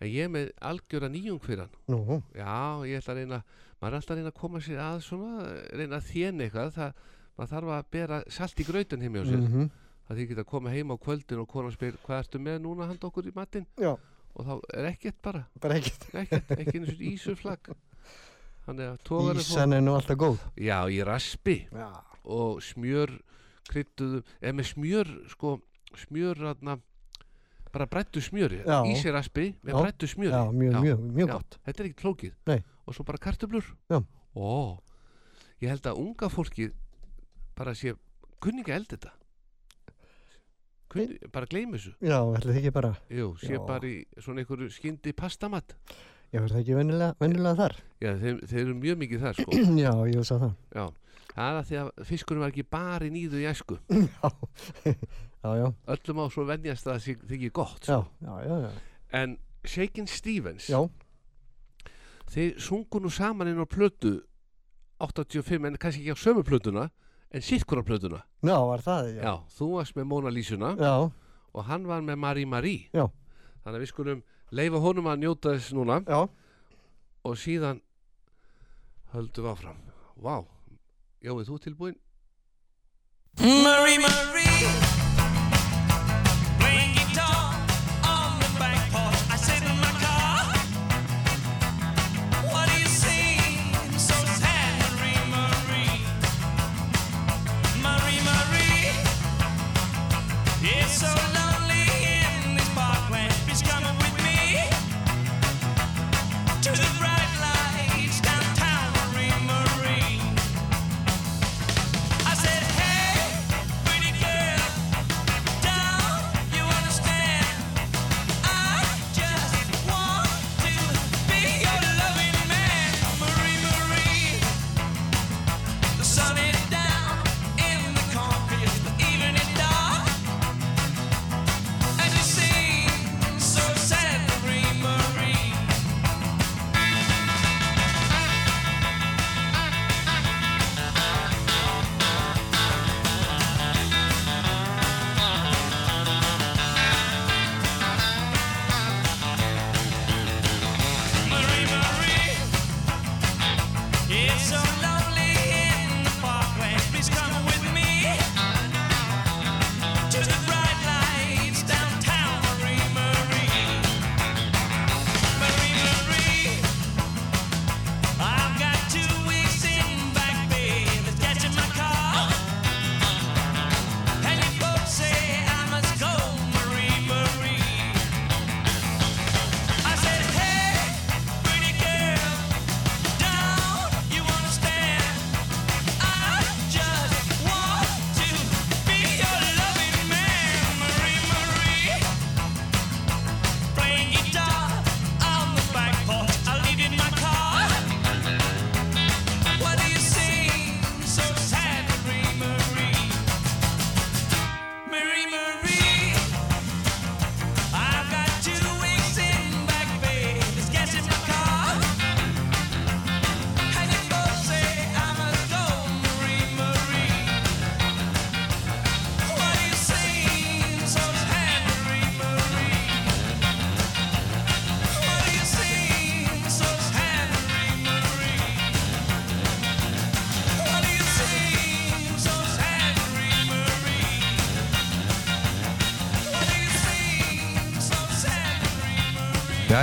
en 0.00 0.08
ég 0.10 0.24
er 0.26 0.32
með 0.32 0.50
algjöra 0.70 1.10
nýjung 1.12 1.42
fyrir 1.44 1.66
hann. 1.66 1.76
Nú, 1.92 2.20
Já, 2.36 2.86
ég 2.88 3.02
ætla 3.02 3.14
að 3.14 3.20
reyna 3.20 3.42
maður 3.80 3.92
er 3.92 3.98
alltaf 4.00 4.14
að 4.14 4.20
reyna 4.20 4.32
að 4.32 4.40
koma 4.40 4.64
sér 4.64 4.82
að 4.84 4.98
svona 5.06 5.52
reyna 5.76 6.00
að 6.00 6.08
þjena 6.10 6.46
eitthvað. 6.46 6.72
Það, 6.78 7.04
maður 7.36 7.52
þarf 7.54 7.76
að 7.76 7.86
bera 7.96 8.24
salt 8.28 8.60
í 8.60 8.66
grautin 8.68 9.04
heim 9.06 9.16
hjá 9.16 9.24
sér. 9.28 9.44
Mm 9.44 9.70
að 10.10 10.18
því 10.18 10.26
geta 10.26 10.42
að 10.42 10.50
koma 10.50 10.72
heim 10.74 10.90
á 10.90 10.96
kvöldin 10.98 11.38
og 11.38 11.46
konan 11.50 11.70
spyr 11.74 11.98
hvað 12.02 12.24
ertu 12.24 12.40
með 12.42 12.56
núna 12.64 12.88
handa 12.90 13.06
okkur 13.06 13.28
í 13.30 13.32
matinn? 13.34 13.66
Já, 13.78 13.92
og 14.34 14.46
þá 14.48 14.54
er 14.74 14.88
ekkert 14.90 15.20
bara. 15.22 15.44
Bara 15.62 15.76
ekkert. 15.78 16.06
ekkert, 16.24 16.50
ekki 16.56 16.80
eins 16.82 17.28
og 17.30 17.44
að 18.70 18.98
tógarinn 19.06 19.42
Ísan 19.42 19.74
er 19.74 19.80
nú 19.82 19.94
alltaf 19.96 20.18
góð. 20.20 20.42
Já, 20.58 20.78
í 20.90 21.00
raspi. 21.06 21.56
Já. 21.70 21.88
og 22.30 22.60
smjör 22.62 23.14
kryttuðu, 23.70 24.20
eða 24.42 24.56
með 24.58 24.66
smjör 24.68 25.10
sko, 25.32 25.54
smjör 26.02 26.42
aðna 26.50 26.76
bara 27.72 27.86
brættu 27.90 28.20
smjöri, 28.24 28.62
Já. 28.66 28.80
ísiraspi 28.90 29.46
með 29.62 29.72
Já. 29.74 29.80
brættu 29.84 30.08
smjöri 30.10 30.34
Já, 30.34 30.42
mjög, 30.52 30.76
mjög, 30.84 31.00
mjög 31.14 31.28
Já, 31.28 31.34
gott. 31.36 31.58
Þetta 31.66 31.82
er 31.84 31.88
ekki 31.90 32.02
flókið 32.04 32.34
Nei. 32.50 32.58
og 32.86 32.94
svo 32.96 33.04
bara 33.08 33.18
kartöflur 33.22 33.66
Já. 33.90 34.00
Ó, 34.36 34.78
ég 35.62 35.68
held 35.72 35.86
að 35.90 36.00
unga 36.02 36.28
fólkið 36.32 36.72
bara 37.58 37.74
sé 37.78 37.94
kunninga 38.40 38.74
eld 38.78 38.88
þetta 38.94 39.12
Kunni, 40.90 41.20
bara 41.30 41.46
gleymi 41.46 41.78
þessu 41.78 41.92
Já, 42.02 42.16
er 42.34 42.42
það 42.48 42.56
ekki 42.58 42.70
bara, 42.74 42.88
Jú, 43.14 43.28
sé 43.38 43.52
Já. 43.54 43.60
bara 43.68 43.86
í 43.86 44.00
svona 44.18 44.42
einhverju 44.42 44.70
skyndi 44.74 45.12
pastamat 45.14 45.76
já, 46.32 46.40
er 46.42 46.48
það 46.50 46.58
ekki 46.64 46.74
venjulega, 46.78 47.14
venjulega 47.22 47.58
þar? 47.60 47.76
Já, 48.02 48.10
þeir, 48.18 48.40
þeir 48.50 48.60
eru 48.64 48.74
mjög 48.80 48.98
mikið 49.04 49.22
þar 49.22 49.38
sko 49.38 49.60
já, 49.84 49.92
ég 50.10 50.18
veist 50.18 50.34
að 50.34 50.42
það. 50.44 50.56
Já, 50.74 50.84
það 51.30 51.46
er 51.46 51.58
að 51.60 51.68
því 51.70 51.78
að 51.84 51.90
fiskurinn 52.10 52.42
var 52.42 52.52
ekki 52.54 52.66
bara 52.74 53.06
í 53.06 53.12
nýðu 53.14 53.42
í 53.42 53.46
æsku 53.50 53.78
Já, 54.10 54.32
já, 55.44 55.50
já, 55.56 55.68
Öllum 55.94 56.20
á 56.20 56.24
svo 56.30 56.44
venjast 56.48 56.86
að 56.86 56.94
það 56.96 57.04
sé- 57.04 57.26
þykir 57.30 57.52
gott 57.52 57.86
já, 57.88 57.98
sko. 58.00 58.08
já, 58.20 58.34
já, 58.46 58.56
já, 58.66 58.70
En 59.12 59.38
Shakin 59.64 60.06
Stevens 60.06 60.68
já, 60.70 60.80
Þeir 62.30 62.60
sungu 62.62 63.00
nú 63.02 63.10
saman 63.10 63.48
inn 63.50 63.58
á 63.58 63.66
plötu 63.66 64.20
85 65.00 65.66
en 65.66 65.76
kannski 65.80 66.04
ekki 66.04 66.14
á 66.14 66.18
sömu 66.20 66.44
plötuna 66.46 66.90
en 67.32 67.40
sittkura 67.42 67.82
plötuna. 67.82 68.20
Já, 68.42 68.54
var 68.66 68.78
það, 68.82 69.08
já, 69.16 69.22
Já, 69.22 69.34
þú 69.56 69.66
varst 69.76 69.94
með 69.96 70.04
Mona 70.06 70.30
Lísuna 70.30 70.76
já, 70.78 71.10
og 71.54 71.64
hann 71.66 71.86
var 71.86 72.00
með 72.02 72.16
Marie 72.18 72.46
Marie. 72.46 72.88
Já. 72.94 73.08
Þannig 73.64 73.76
að 73.76 73.82
við 73.82 73.90
skulum 73.90 74.22
leifa 74.52 74.78
honum 74.82 75.06
að 75.10 75.18
njóta 75.24 75.54
þess 75.56 75.72
núna. 75.74 76.00
Já, 76.06 76.28
og 77.24 77.36
síðan 77.38 77.80
höldum 79.14 79.44
við 79.44 79.50
áfram. 79.52 79.80
Vá, 80.22 80.44
Jói, 81.22 81.44
þú 81.44 81.58
tilbúin? 81.66 81.96
Marie, 83.40 83.98
Marie, 83.98 84.70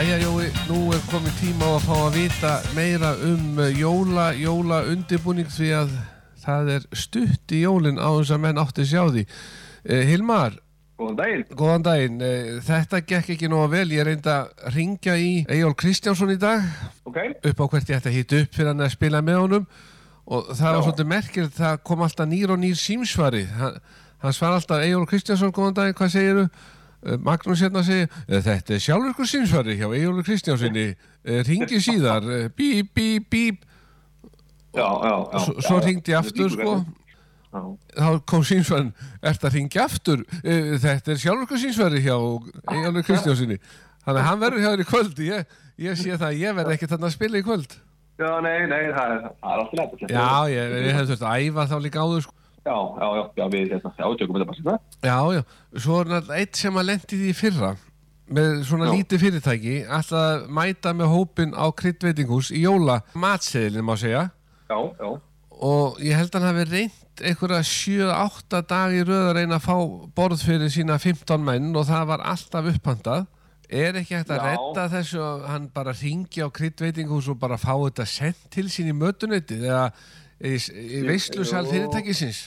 Jæja 0.08 0.24
Jói, 0.24 0.46
nú 0.70 0.78
er 0.96 1.02
komið 1.12 1.34
tíma 1.36 1.68
á 1.68 1.72
að 1.76 1.82
fá 1.84 1.96
að 2.00 2.14
vita 2.16 2.52
meira 2.78 3.10
um 3.28 3.58
eh, 3.60 3.74
jóla, 3.76 4.30
jóla 4.40 4.78
undirbúning 4.88 5.50
því 5.52 5.68
að 5.82 5.90
það 6.46 6.70
er 6.78 6.86
stutt 6.96 7.52
í 7.52 7.60
jólin 7.66 8.00
á 8.00 8.08
þess 8.16 8.32
að 8.32 8.40
menn 8.46 8.62
átti 8.62 8.86
sjá 8.88 9.02
því. 9.12 9.26
Eh, 9.84 10.06
Hilmar, 10.08 10.56
Góðan 10.96 11.18
daginn. 11.20 11.44
góðan 11.60 11.84
daginn, 11.90 12.16
eh, 12.24 12.54
þetta 12.70 13.02
gekk 13.04 13.34
ekki 13.36 13.50
nóga 13.52 13.68
vel, 13.74 13.84
ég 13.98 14.08
reynda 14.08 14.38
að 14.48 14.78
ringja 14.78 15.18
í 15.20 15.34
Egil 15.44 15.74
Kristjánsson 15.76 16.32
í 16.32 16.40
dag 16.40 16.64
Ok. 17.04 17.20
upp 17.44 17.60
á 17.60 17.66
hvert 17.68 17.92
ég 17.92 18.00
ætti 18.00 18.08
að 18.08 18.18
hýta 18.22 18.42
upp 18.46 18.56
fyrir 18.56 18.72
hann 18.72 18.88
að 18.88 18.96
spila 18.96 19.22
með 19.22 19.42
honum 19.44 19.68
og 20.24 20.56
það 20.56 20.72
var 20.72 20.80
Já. 20.80 20.86
svolítið 20.88 21.12
merkilegt, 21.12 21.60
það 21.60 21.84
kom 21.84 22.08
alltaf 22.08 22.32
nýr 22.32 22.56
og 22.56 22.64
nýr 22.64 22.80
símsvari, 22.80 23.44
hann, 23.60 23.76
hann 24.24 24.32
svar 24.40 24.56
alltaf 24.56 24.80
Egil 24.88 25.04
Kristjánsson, 25.06 25.52
góðan 25.52 25.76
daginn, 25.76 26.00
hvað 26.00 26.16
segiru? 26.16 26.50
Magnús 27.24 27.62
hérna 27.62 27.84
segir, 27.86 28.10
"Eh, 28.28 28.42
þetta 28.42 28.74
er 28.74 28.80
sjálfurkur 28.82 29.28
símsvari 29.30 29.76
hjá 29.78 29.88
Egil 29.94 30.24
Kristjánssoni, 30.26 30.96
ringi 31.46 31.80
síðar, 31.80 32.24
eh, 32.26 32.50
bíp, 32.50 32.90
bíp, 32.94 33.30
bíp, 33.30 33.58
Já, 34.76 34.88
já, 35.04 35.30
já. 35.34 35.40
svo, 35.40 35.54
já, 35.54 35.62
svo 35.68 35.80
ringdi 35.80 36.12
ég 36.12 36.18
aftur 36.18 36.50
sko, 36.50 36.86
þá 37.96 38.26
kom 38.26 38.44
símsvarin, 38.44 38.94
ert 39.24 39.42
að 39.46 39.54
ringja 39.54 39.84
aftur, 39.86 40.26
Eh, 40.44 40.78
þetta 40.82 41.12
er 41.14 41.22
sjálfurkur 41.22 41.58
símsvari 41.62 42.02
hjá 42.02 42.18
Egil 42.74 43.04
Kristjánssoni, 43.04 43.60
þannig 44.06 44.22
að 44.22 44.28
hann 44.28 44.40
verður 44.40 44.60
hjá 44.64 44.72
þér 44.74 44.84
í 44.84 44.90
kvöld, 44.92 45.18
ég, 45.20 45.46
ég 45.78 45.98
sé 45.98 46.18
það, 46.18 46.32
að 46.34 46.40
ég 46.42 46.56
verð 46.56 46.74
ekki 46.76 46.88
þarna 46.88 47.08
að 47.08 47.16
spila 47.18 47.38
í 47.38 47.44
kvöld. 47.44 47.78
Já, 48.18 48.42
nei, 48.42 48.66
nei, 48.66 48.84
það 48.90 49.12
er, 49.14 49.22
er 49.30 49.60
alltaf. 49.62 50.10
Já, 50.10 50.30
ég, 50.50 50.72
ég 50.88 50.94
hef 50.98 51.08
þurft 51.08 51.22
að 51.22 51.38
æfa 51.46 51.68
þá 51.70 51.78
líka 51.86 52.02
áður 52.02 52.22
sko. 52.26 52.34
Já, 52.68 52.76
já, 53.00 53.08
já, 53.18 53.24
já, 53.40 53.46
við, 53.54 53.70
hérna, 53.74 53.92
já, 53.96 54.08
tökum 54.20 54.38
þetta 54.38 54.48
bara 54.52 54.58
sér 54.60 55.08
Já, 55.08 55.18
já, 55.38 55.44
svo 55.80 56.00
er 56.02 56.10
náttúrulega 56.12 56.42
eitt 56.44 56.60
sem 56.60 56.80
að 56.82 56.90
lendi 56.92 57.20
því 57.22 57.30
í 57.32 57.38
fyrra 57.38 57.70
með 58.28 58.58
svona 58.68 58.90
Já. 58.90 58.92
lítið 58.98 59.22
fyrirtæki 59.24 59.76
alltaf 59.88 60.20
að 60.20 60.48
mæta 60.58 60.92
með 61.00 61.12
hópin 61.14 61.54
á 61.56 61.66
kryddveitinghús 61.80 62.50
í 62.52 62.66
jóla 62.66 62.98
matseðilin 63.16 63.86
má 63.88 63.94
segja 63.96 64.26
Já, 64.68 64.80
já. 65.00 65.12
og 65.64 66.02
ég 66.04 66.20
held 66.20 66.36
að 66.36 66.44
hann 66.44 66.50
hafi 66.50 66.66
reynt 66.74 67.24
einhverja 67.24 67.62
7-8 67.64 68.60
dagi 68.68 69.06
röð 69.08 69.30
að 69.30 69.34
reyna 69.40 69.62
að 69.62 69.64
fá 69.70 69.78
borð 70.20 70.44
fyrir 70.44 70.74
sína 70.76 71.00
15 71.00 71.48
menn 71.48 71.72
og 71.72 71.88
það 71.88 72.04
var 72.12 72.26
alltaf 72.34 72.68
upphandað 72.74 73.26
er 73.68 73.98
ekki 74.00 74.16
hægt 74.20 74.36
að 74.36 74.44
redda 74.44 74.86
þessu 74.92 75.24
að 75.24 75.48
hann 75.54 75.72
bara 75.76 75.96
ringi 75.96 76.44
á 76.44 76.48
kryddveitinghús 76.52 77.32
og 77.32 77.40
bara 77.40 77.58
fá 77.60 77.74
þetta 77.80 78.06
sendt 78.12 78.46
til 78.54 78.68
sín 78.72 78.92
í 78.92 78.96
mötuneytið 78.96 79.66
eða 79.72 79.88
í, 80.44 80.54
í 80.60 81.02
veislusal 81.08 81.64
Jú. 81.66 81.72
fyrirtækisins 81.74 82.44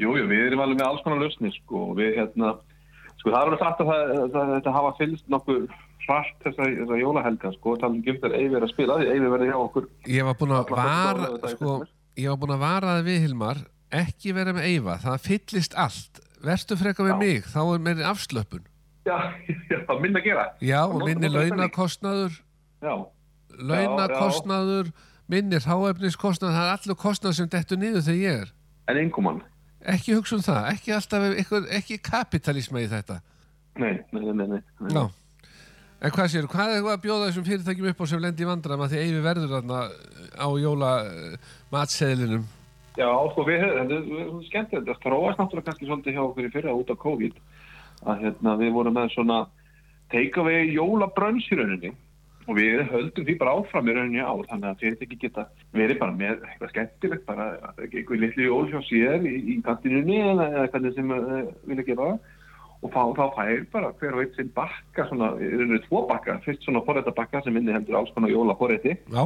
Jú, 0.00 0.14
jú, 0.18 0.24
við 0.26 0.48
erum 0.48 0.62
alveg 0.64 0.80
með 0.80 0.88
alls 0.88 1.02
konar 1.04 1.20
lausnir, 1.22 1.52
sko, 1.54 1.82
við, 1.98 2.16
hérna, 2.18 2.54
sko, 3.20 3.28
það 3.28 3.36
er 3.38 3.44
alveg 3.44 3.60
sagt 3.62 3.82
að 3.82 3.90
það, 3.90 4.14
það, 4.34 4.48
þetta 4.56 4.72
hafa 4.74 4.94
fylgst 4.98 5.28
nokkuð 5.30 5.60
hrætt 6.04 6.40
þessa, 6.44 6.66
þessa 6.80 6.98
jólahelga, 6.98 7.52
sko, 7.54 7.76
ekki 7.78 8.16
um 8.16 8.34
Eyvi 8.34 8.58
er 8.58 8.66
að 8.66 8.72
spila, 8.72 8.98
því 9.00 9.12
Eyvi 9.12 9.30
verði 9.34 9.48
hjá 9.52 9.58
okkur. 9.60 9.86
Ég 10.10 10.26
var 10.26 10.36
búinn 10.40 10.56
að 10.56 10.74
Alla 10.74 10.88
vara 10.90 11.54
sko, 11.54 11.76
ég 12.18 12.28
var 12.32 12.42
búinn 12.42 12.56
að 12.56 12.66
vara 12.66 12.96
það 12.96 13.08
við 13.08 13.22
Hilmar 13.24 13.62
ekki 13.94 14.34
vera 14.34 14.54
með 14.56 14.68
Eyva, 14.72 14.98
það 15.04 15.24
fyllist 15.28 15.78
allt. 15.78 16.22
Vertu 16.44 16.76
freka 16.76 17.06
með 17.06 17.14
Já. 17.14 17.18
mig, 17.22 17.48
þá 17.54 17.60
er 17.62 17.84
meiri 17.86 18.06
afslöpun. 18.10 18.66
Já, 19.04 19.16
já, 19.70 19.78
minna 20.00 20.20
að 20.20 20.26
gera. 20.26 20.44
Já, 20.64 20.80
og 20.84 21.06
minni 21.06 21.30
launakostnaður. 21.30 22.36
Já, 22.84 22.94
launakostnaður 23.54 24.92
minni 25.30 25.60
hráefniskostnaður 25.62 26.58
það 26.58 26.66
er 26.66 26.74
allur 26.74 27.00
kostnaður 27.00 27.38
sem 27.38 27.50
dettur 27.52 27.80
niður 27.80 28.04
þegar 28.04 28.20
ég 28.20 28.40
er. 28.42 28.54
En 28.90 29.00
einhverjum 29.00 29.30
ekki 29.92 30.16
hugsa 30.16 30.38
um 30.38 30.42
það, 30.44 30.70
ekki 30.72 30.94
alltaf 30.96 31.26
eitthvað, 31.30 31.68
ekki 31.78 31.98
kapitalisma 32.04 32.82
í 32.84 32.88
þetta. 32.90 33.20
Nei, 33.82 33.94
nei, 34.14 34.22
nei, 34.32 34.46
nei. 34.48 34.60
nei. 34.80 35.06
En 36.04 36.12
hvað 36.12 36.28
séu, 36.30 36.48
hvað 36.50 36.70
er 36.70 36.78
eitthvað 36.78 36.96
að 36.98 37.04
bjóða 37.06 37.28
þessum 37.30 37.46
fyrirtækjum 37.46 37.88
upp 37.90 38.02
á 38.02 38.06
sem 38.10 38.20
lendi 38.20 38.44
vandram 38.48 38.82
að 38.84 38.92
því 38.92 38.98
Eyvi 39.04 39.20
verður 39.24 39.52
þarna 39.54 39.78
á 40.36 40.48
jóla 40.60 40.90
uh, 41.08 41.36
matseðlinum 41.72 42.44
Já, 42.94 43.08
sko, 43.32 43.42
við 43.48 43.62
höfum, 43.64 43.78
þetta 43.80 43.96
er- 43.96 44.08
þetta 44.14 44.48
skemmtilegt, 44.48 44.88
það 44.90 45.00
þróast 45.06 45.40
náttúrulega 45.40 45.66
kannski 45.68 45.88
svolítið 45.88 46.14
hjá 46.14 46.22
okkur 46.24 46.46
í 46.46 46.50
fyrra 46.54 46.74
út 46.78 46.92
af 46.92 47.00
COVID, 47.02 47.38
að 48.04 48.20
hérna, 48.26 48.56
við 48.60 48.74
vorum 48.76 48.94
með 48.94 49.08
svona 49.14 49.38
take-away 50.12 50.68
jólabrönns 50.76 51.48
í 51.50 51.58
rauninni 51.58 51.90
og 52.44 52.58
við 52.58 52.82
höldum 52.92 53.24
því 53.24 53.34
bara 53.40 53.54
áfram 53.56 53.88
í 53.88 53.94
rauninni 53.96 54.20
ár, 54.20 54.42
þannig 54.50 54.68
að 54.70 54.80
fyrirtæki 54.82 55.16
geta 55.22 55.46
verið 55.72 55.98
bara 56.02 56.12
með 56.18 56.42
eitthvað 56.44 56.72
skemmtilegt, 56.74 57.24
bara 57.28 57.46
eitthvað 57.80 58.20
litlu 58.20 58.48
jól 58.50 58.66
hjá 58.72 58.80
sér 58.88 59.24
í, 59.24 59.34
í 59.54 59.58
kantinunni 59.64 60.18
eða 60.20 60.48
hvernig 60.74 60.94
sem 60.98 61.14
uh, 61.14 61.46
vilja 61.70 61.86
gera 61.88 62.10
og 62.84 62.92
þá, 62.92 63.00
þá 63.16 63.24
fær 63.38 63.62
bara 63.72 63.92
hver 63.96 64.18
og 64.18 64.20
eitt 64.26 64.36
sinn 64.36 64.50
bakka, 64.56 65.06
svona, 65.08 65.30
í 65.40 65.48
rauninni 65.54 65.80
tvo 65.86 66.02
bakka, 66.10 66.36
fyrst 66.44 66.66
svona 66.66 66.84
forréttabakka 66.84 67.40
sem 67.46 67.56
inni 67.56 67.72
heldur 67.72 67.96
alls 68.02 68.12
konar 68.12 68.28
jólaforrétti. 68.34 68.92
Já, 69.08 69.24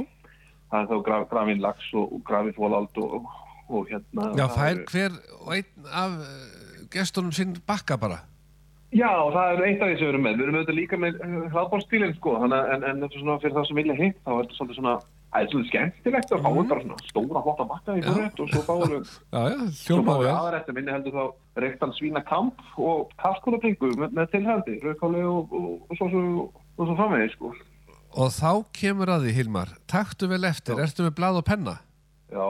það 0.70 0.78
er 0.84 0.88
þá 0.92 0.96
graf, 1.10 1.26
grafin 1.32 1.62
lax 1.64 1.90
og, 1.98 2.12
og 2.14 2.22
grafin 2.28 2.54
fólald 2.54 3.02
og, 3.02 3.18
og, 3.18 3.36
og 3.68 3.90
hérna 3.90 4.30
Já 4.38 4.44
það 4.46 4.56
fær 4.60 4.70
er- 4.76 4.84
hver 4.94 5.18
og 5.42 5.54
einn 5.58 5.90
af 6.04 6.18
uh, 6.22 6.82
gestunum 6.94 7.34
sinn 7.34 7.56
bakka 7.66 7.98
bara 7.98 8.22
Já, 8.88 9.10
það 9.34 9.50
er 9.52 9.62
eitt 9.68 9.82
af 9.84 9.88
því 9.90 9.96
sem 9.98 10.06
við 10.06 10.10
erum 10.14 10.22
með. 10.24 10.36
Við 10.38 10.44
erum 10.46 10.56
auðvitað 10.58 10.76
líka 10.78 10.96
með 10.96 11.16
hraðbólstílinn 11.52 12.14
sko. 12.16 12.30
Þannig 12.40 12.58
að- 12.58 12.70
en, 12.74 12.84
en 12.88 13.00
þetta 13.02 13.14
er 13.18 13.20
svona 13.22 13.40
fyrir 13.42 13.56
það 13.58 13.66
sem 13.68 13.76
vilja 13.76 13.96
hitt 13.98 14.16
þá 14.24 14.30
er 14.32 14.38
þetta 14.46 14.56
svolítið 14.58 14.78
svona 14.80 14.94
Það 15.28 15.42
er 15.42 15.48
svolítið 15.52 15.68
skemmtilegt 15.68 16.30
að 16.32 16.44
fáum 16.46 16.68
bara 16.70 16.80
svona 16.80 16.96
stóra 17.04 17.40
flotta 17.44 17.64
bakka 17.68 17.96
í 17.98 18.02
fórrétt 18.06 18.38
og 18.40 18.48
svo 18.48 18.62
fáum 18.64 18.84
við 18.88 19.10
Já, 19.34 19.40
já, 19.52 19.58
svo 19.76 19.96
fáum 20.06 20.22
við 20.22 20.24
vel 20.24 20.36
aðrættum 20.38 20.78
minni 20.78 20.94
heldur 20.94 21.16
þá 21.18 21.24
reyktan 21.60 21.92
svína 21.98 22.22
kamp 22.24 22.62
og 22.80 23.10
kalkunabringu 23.20 23.90
með, 24.00 24.14
með 24.16 24.30
tilhændi, 24.32 24.78
rauðkáli 24.86 25.20
og, 25.28 25.52
og, 25.52 25.66
og, 25.84 25.92
svo, 26.00 26.08
svo, 26.08 26.46
svo 26.80 26.96
framvegis 26.96 27.36
sko. 27.36 27.52
Og 28.24 28.32
þá 28.32 28.50
kemur 28.80 29.12
að 29.12 29.26
því, 29.28 29.34
Hilmar 29.36 29.74
Taktu 29.84 30.30
vel 30.32 30.40
eftir, 30.48 30.80
ertu 30.80 31.04
með 31.04 31.14
blað 31.20 31.42
og 31.42 31.46
penna? 31.50 31.76
Já, 32.32 32.48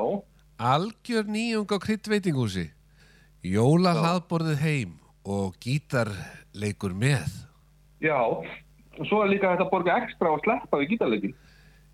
Algjör 0.71 1.27
nýjung 1.35 1.67
á 1.75 1.79
kryddveitingúsi 1.83 2.69
Jóla 3.43 3.97
hlaðborðið 3.99 4.63
heim 4.63 4.95
og 5.29 5.57
gítarleikur 5.63 6.95
með. 6.97 7.29
Já 8.03 8.17
og 8.19 9.07
svo 9.07 9.21
er 9.23 9.31
líka 9.31 9.51
hægt 9.53 9.63
að 9.63 9.71
borga 9.73 9.97
ekstra 10.03 10.31
og 10.35 10.41
sleppa 10.43 10.79
við 10.81 10.95
gítarleikin 10.95 11.35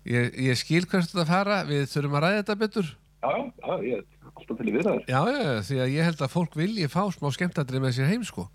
Ég, 0.05 0.35
ég 0.37 0.57
skil 0.59 0.85
hvert 0.85 1.09
þetta 1.09 1.23
fara, 1.25 1.55
við 1.65 1.87
þurfum 1.89 2.15
að 2.19 2.23
ræða 2.27 2.41
þetta 2.43 2.55
betur. 2.61 2.89
Já, 3.25 3.29
já, 3.33 3.47
já, 3.57 3.75
ég 3.81 3.95
er 4.03 4.35
alltaf 4.37 4.59
til 4.59 4.67
í 4.69 4.73
viðræður. 4.75 4.99
Já, 5.09 5.17
já, 5.25 5.39
já, 5.41 5.53
því 5.65 5.77
að 5.81 5.93
ég 5.95 6.05
held 6.05 6.21
að 6.21 6.33
fólk 6.35 6.57
vilji 6.59 6.89
fá 6.93 6.99
smá 7.15 7.25
skemmtadrið 7.33 7.81
með 7.81 7.95
sér 7.97 8.11
heim, 8.11 8.25
sko. 8.27 8.45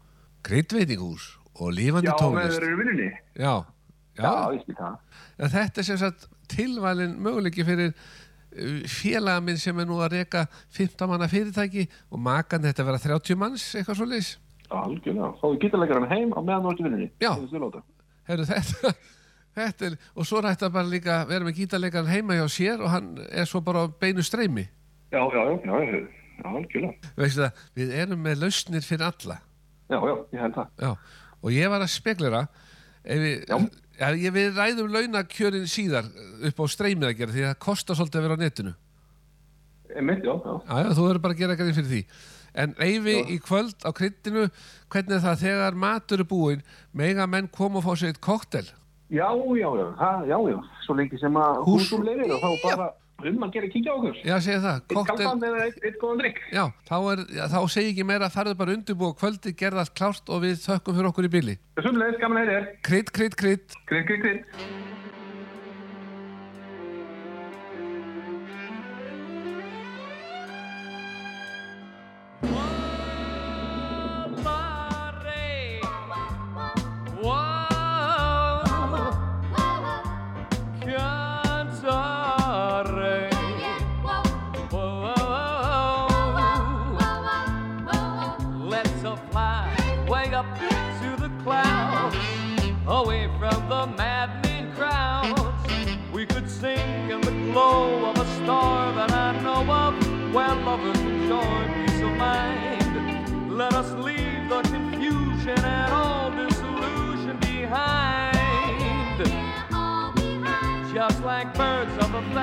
Kryddveitingús 0.46 1.24
og 1.58 1.72
lifandi 1.74 2.06
Já, 2.06 2.14
tónlist. 2.20 2.54
þeir 2.54 2.66
eru 2.68 2.76
í 2.76 2.78
vinnunni. 2.84 3.08
Já, 3.34 3.54
Já, 4.20 4.22
já, 4.22 4.54
ég 4.54 4.62
skil 4.62 4.76
það. 4.78 4.94
En 5.40 5.52
þetta 5.56 5.82
er 5.82 5.88
sem 5.90 5.98
sagt 6.04 6.28
tilvalin 6.54 7.16
möguleiki 7.24 7.66
fyrir 7.66 7.90
uh, 7.90 8.78
félaga 8.90 9.42
minn 9.42 9.58
sem 9.58 9.82
er 9.82 9.90
nú 9.90 9.98
að 10.04 10.20
reka 10.20 10.44
15 10.76 11.10
manna 11.10 11.28
fyrirtæki 11.30 11.88
og 12.10 12.22
makan 12.30 12.62
þetta 12.68 12.86
vera 12.86 13.02
30 13.10 13.40
manns, 13.42 13.66
eitthvað 13.74 13.98
svo 13.98 14.08
leis. 14.10 14.30
Algjörlega, 14.70 15.32
þá 15.40 15.46
er 15.48 15.56
gítarleikaran 15.64 16.06
heim 16.10 16.30
á 16.30 16.40
meðan 16.46 16.62
þú 16.66 16.70
ert 16.70 16.80
í 16.80 16.84
vinnunni 16.86 17.08
Já. 17.18 17.32
Herru, 18.30 18.44
þetta, 18.46 18.92
þetta 19.58 19.86
er, 19.88 19.96
og 20.14 20.28
svo 20.28 20.42
rætti 20.44 20.66
að 20.68 20.74
bara 20.76 20.90
líka 20.92 21.16
vera 21.26 21.46
með 21.48 21.56
gítarleikaran 21.58 22.10
heima 22.12 22.36
hjá 22.38 22.46
sér 22.54 22.84
og 22.84 22.92
hann 22.92 23.08
er 23.26 23.48
svo 23.50 23.62
bara 23.66 23.88
beinu 24.00 24.22
streymi. 24.22 24.68
Já, 25.10 25.22
já, 25.26 25.40
já, 25.42 25.58
já, 25.66 25.98
já, 25.98 26.46
algjörlega 26.46 27.12
Veistu 27.18 27.42
það, 27.42 27.62
við 27.80 27.94
erum 28.04 28.22
með 28.28 28.42
lausnir 28.44 28.86
fyrir 28.86 29.06
alla. 29.08 29.40
Já, 29.90 29.98
já, 29.98 30.14
ég 30.36 30.44
held 30.44 30.58
það 30.60 30.84
Já, 30.86 30.92
og 31.40 31.56
ég 31.56 31.72
var 31.74 31.82
að 31.82 31.90
speglera, 31.96 32.44
ef 33.02 33.24
við, 33.24 33.56
ég, 34.22 34.34
við 34.38 34.60
ræðum 34.60 34.94
launakjörin 34.94 35.66
síðar 35.70 36.06
upp 36.46 36.62
á 36.62 36.64
streymið 36.70 37.10
að 37.10 37.16
gera 37.18 37.34
því 37.34 37.42
að 37.42 37.50
það 37.50 37.62
kostar 37.66 37.98
svolítið 37.98 38.20
að 38.20 38.28
vera 38.28 38.38
á 38.38 38.42
netinu. 38.44 38.76
Einmitt, 39.90 40.22
já, 40.22 40.30
já 40.38 40.52
Já, 40.62 40.76
já, 40.84 40.92
þú 40.94 41.08
verður 41.08 41.24
bara 41.24 41.34
að 41.34 41.42
gera 41.42 41.56
grein 41.58 41.74
fyrir 41.74 41.90
því. 41.90 42.02
En 42.54 42.74
Eyvi 42.82 43.16
í 43.34 43.38
kvöld 43.42 43.76
á 43.86 43.90
kryddinu, 43.94 44.48
hvernig 44.90 45.16
er 45.18 45.24
það 45.24 45.42
þegar 45.44 45.74
matur 45.78 46.20
er 46.24 46.28
búinn, 46.30 46.62
mega 46.92 47.26
menn 47.30 47.48
koma 47.48 47.78
og 47.78 47.84
fá 47.86 47.92
sér 47.96 48.12
eitt 48.14 48.20
koktel? 48.24 48.66
Já, 49.10 49.26
já, 49.34 49.68
já, 49.78 49.86
ha, 49.98 50.10
já, 50.26 50.36
já. 50.50 50.58
Svo 50.86 50.94
lengi 50.98 51.18
sem 51.18 51.34
að 51.34 51.62
Hús- 51.66 51.86
húsum 51.90 52.04
leifir 52.06 52.30
og 52.30 52.40
þá 52.42 52.50
bara 52.76 52.90
um 53.20 53.42
að 53.44 53.50
gera 53.52 53.68
kíkja 53.68 53.92
á 53.92 53.94
okkur. 53.98 54.14
Já, 54.24 54.36
segja 54.40 54.60
það, 54.64 54.76
Eitt 54.90 55.08
kaldan 55.10 55.42
eða 55.44 55.64
eitt, 55.66 55.96
góðan 56.00 56.20
drikk 56.22 56.38
já, 56.54 56.62
þá, 56.88 56.96
þá 57.52 57.58
segi 57.74 57.90
ekki 57.92 58.06
meira, 58.08 58.30
farðu 58.32 58.54
bara 58.56 58.72
undirbúa 58.78 59.12
kvöldi, 59.18 59.52
gerða 59.52 59.82
allt 59.84 59.94
klárt 59.98 60.30
og 60.32 60.40
við 60.46 60.56
þökkum 60.62 60.96
fyrir 60.96 61.10
okkur 61.10 61.28
í 61.28 61.32
bili. 61.34 61.56
Sumleis, 61.84 62.16
gaman 62.22 62.40
að 62.40 62.46
heyra 62.46 62.60
þér. 62.62 62.70
Krydd, 62.88 63.12
krydd, 63.18 63.36
krydd. 63.42 63.76
Krið, 63.90 64.06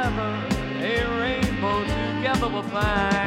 forever. 0.07 0.47
A 0.79 1.19
rainbow 1.19 1.83
together 1.83 2.47
we'll 2.49 2.63
find. 2.63 3.26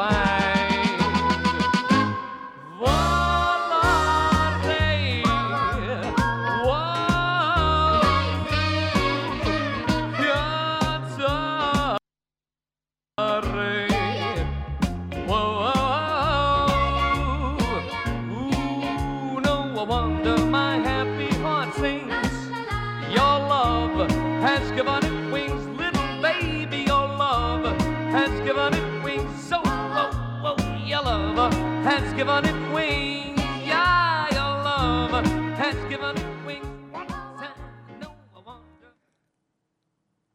Bye. 0.00 0.39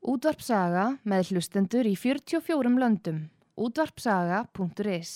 Útvarpsaga 0.06 0.84
með 1.08 1.32
hlustendur 1.32 1.88
í 1.88 1.96
44 1.96 2.74
löndum. 2.82 3.24
Útvarpsaga.is 3.56 5.14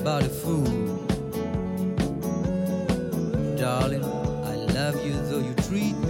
everybody 0.00 0.28
fool. 0.28 0.64
Darling, 3.58 4.02
I 4.02 4.54
love 4.72 5.04
you 5.04 5.12
though 5.28 5.40
you 5.40 5.52
treat 5.68 5.94
me. 5.98 6.09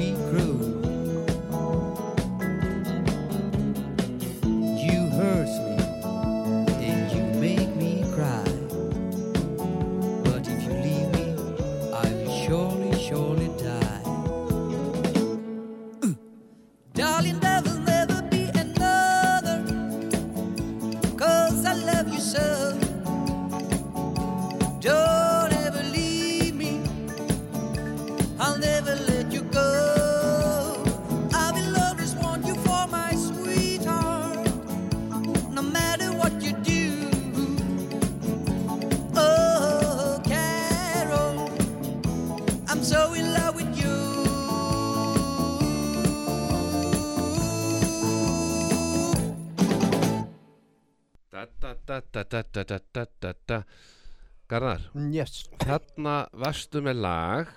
Garðar 54.51 54.87
yes. 55.15 55.45
Þarna 55.63 56.15
varstu 56.35 56.83
með 56.83 57.03
lag 57.05 57.51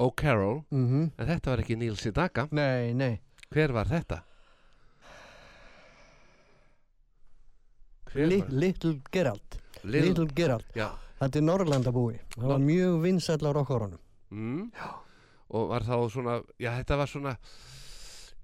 O'Carroll 0.00 0.64
mm 0.70 0.86
-hmm. 0.90 1.10
En 1.18 1.26
þetta 1.28 1.50
var 1.50 1.58
ekki 1.62 1.76
Neil 1.76 1.96
Sedaka 1.96 2.48
Nei, 2.50 2.92
nei 2.94 3.20
Hver 3.50 3.72
var 3.72 3.86
þetta? 3.86 4.22
Hver 8.12 8.38
var? 8.38 8.48
Little 8.48 9.00
Gerald 9.12 9.60
Little, 9.82 10.08
Little 10.08 10.28
Gerald 10.36 10.64
Þetta 10.74 11.38
er 11.38 11.42
Norrlandabúi 11.42 12.18
Það 12.34 12.48
var 12.48 12.58
mjög 12.58 13.02
vinsall 13.02 13.46
á 13.46 13.50
rockórunum 13.52 14.00
mm. 14.30 14.72
Og 15.48 15.68
var 15.68 15.82
þá 15.82 16.10
svona 16.10 16.42
Já, 16.58 16.70
þetta 16.80 16.96
var 16.96 17.06
svona 17.06 17.36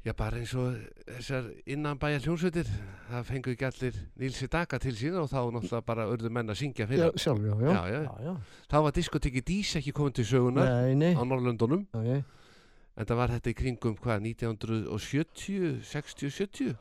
Já, 0.01 0.15
bara 0.17 0.39
eins 0.41 0.55
og 0.57 0.79
þessar 1.05 1.51
innanbæja 1.69 2.23
hljónsveitir, 2.25 2.69
það 3.11 3.25
fengu 3.29 3.53
ekki 3.53 3.67
allir 3.69 3.99
Nílsi 4.23 4.47
Daga 4.49 4.79
til 4.81 4.95
sín 4.97 5.19
og 5.21 5.27
þá 5.29 5.43
náttúrulega 5.53 5.85
bara 5.85 6.07
urðu 6.09 6.31
menn 6.33 6.49
að 6.49 6.57
syngja 6.63 6.87
Já, 6.87 6.89
fyrir. 6.89 7.19
sjálf, 7.21 7.43
já, 7.45 7.53
já. 7.61 7.69
Já, 7.69 7.83
já. 7.93 8.01
já, 8.07 8.15
já. 8.25 8.33
Þá 8.73 8.77
var 8.87 8.95
diskotekki 8.97 9.43
Dís 9.51 9.75
ekki 9.77 9.93
komin 9.93 10.17
til 10.17 10.25
sögunar 10.25 10.71
Nei, 10.73 10.95
nei. 10.97 11.13
á 11.13 11.21
Norrlöndunum, 11.21 11.85
en 11.93 13.05
það 13.11 13.21
var 13.21 13.35
þetta 13.37 13.53
í 13.53 13.57
kringum 13.61 13.99
hvað, 14.01 14.25
1970, 14.31 15.85
60, 15.85 16.33
70? 16.33 16.75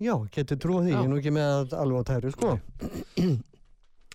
Já, 0.00 0.14
getur 0.34 0.58
trúið 0.58 0.88
því, 0.88 0.90
Já. 0.90 0.98
ég 0.98 1.06
er 1.06 1.10
nú 1.12 1.18
ekki 1.20 1.34
með 1.36 1.74
alveg 1.78 2.02
á 2.02 2.04
tæru, 2.10 2.30
sko. 2.34 2.52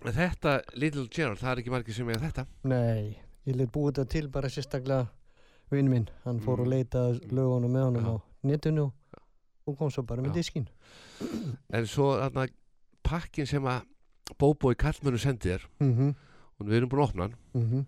En 0.06 0.14
þetta, 0.14 0.58
Little 0.76 1.08
Gerald, 1.08 1.40
það 1.40 1.52
er 1.56 1.62
ekki 1.64 1.72
margir 1.74 1.96
sem 1.96 2.10
eiga 2.12 2.20
þetta. 2.28 2.44
Nei, 2.68 3.16
ég 3.48 3.56
lit 3.58 3.72
búið 3.74 3.94
þetta 3.96 4.12
til 4.12 4.28
bara 4.34 4.50
sérstaklega 4.52 5.08
vinn 5.72 5.90
minn, 5.90 6.10
hann 6.24 6.40
fór 6.40 6.60
Mm. 6.60 6.62
og 6.62 6.68
leitaði 6.74 7.32
lögunum 7.32 7.72
með 7.72 7.84
honum 7.88 8.06
Já. 8.06 8.14
á 8.14 8.16
netinu 8.44 8.92
og 9.68 9.78
kom 9.78 9.90
svo 9.92 10.04
bara 10.06 10.22
með 10.22 10.34
Já. 10.34 10.34
diskinn. 10.40 10.68
En 11.74 11.86
svo 11.88 12.12
þarna 12.20 12.48
pakkin 13.04 13.46
sem 13.48 13.64
að 13.64 13.82
Bóbói 14.40 14.74
Kallmönu 14.76 15.18
sendi 15.22 15.50
þér, 15.50 15.66
Mhm, 15.80 16.16
og 16.60 16.68
við 16.68 16.78
erum 16.78 16.90
búin 16.90 17.02
að 17.02 17.10
opna 17.10 17.22
hann, 17.24 17.36
mhm. 17.54 17.86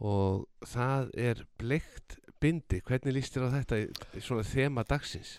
og 0.00 0.46
það 0.64 1.10
er 1.16 1.42
bleikt 1.58 2.16
bindi. 2.40 2.80
Hvernig 2.84 3.12
líst 3.16 3.34
þér 3.36 3.48
á 3.48 3.50
þetta 3.60 3.78
í, 3.80 4.20
svona 4.20 4.42
þema 4.44 4.84
dagsins? 4.88 5.38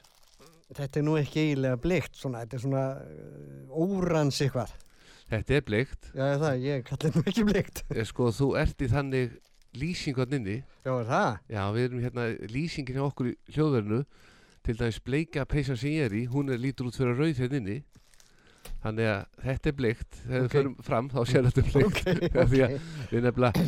Þetta 0.74 1.00
er 1.00 1.04
nú 1.08 1.16
ekki 1.18 1.40
eiginlega 1.46 1.78
bleikt, 1.82 2.16
svona, 2.20 2.42
þetta 2.46 2.58
er 2.58 2.60
svona 2.66 2.86
uh, 2.98 3.78
órans 3.88 4.42
eitthvað. 4.44 4.74
Þetta 5.30 5.54
er 5.58 5.62
bleikt. 5.68 6.10
Já, 6.16 6.26
það, 6.40 6.58
ég 6.64 6.84
kalli 6.88 7.12
nú 7.16 7.24
ekki 7.28 7.44
bleikt. 7.48 7.84
Eh, 7.92 8.04
Sko, 8.08 8.30
þú 8.32 8.50
ert 8.60 8.78
í 8.84 8.88
þannig 8.92 9.38
lýsingarn 9.82 10.34
inni. 10.40 10.58
Já, 10.86 10.92
er 11.00 11.06
það? 11.10 11.38
Já, 11.56 11.62
við 11.76 11.86
erum 11.90 12.02
hérna 12.06 12.26
lýsingin 12.54 12.98
hjá 13.00 13.06
okkur 13.08 13.30
í 13.32 13.36
hljóðverinu. 13.56 14.02
Til 14.68 14.76
dæmis 14.76 15.00
bleika 15.00 15.46
peysan 15.48 15.78
sem 15.80 15.94
ég 15.96 16.10
er 16.10 16.16
í, 16.18 16.26
hún 16.28 16.50
er 16.52 16.60
lítur 16.60 16.90
út 16.90 16.98
fyrir 17.00 17.16
rauð 17.16 17.38
hérna 17.40 17.62
inni. 17.62 17.78
Þannig 18.84 19.08
að 19.08 19.44
þetta 19.46 19.70
er 19.72 19.76
bleikt. 19.78 20.18
Þegar 20.28 20.42
Ok. 20.44 20.48
við 20.48 20.56
förum 20.58 20.76
fram 20.84 21.10
þá 21.10 21.20
sér 21.32 21.48
þetta 21.48 21.64
bleikt. 21.72 21.88
Ok, 21.88 22.02
Já, 22.36 22.42
því 22.52 22.64
að 22.66 22.80
við 23.14 23.24
nefnilega 23.28 23.68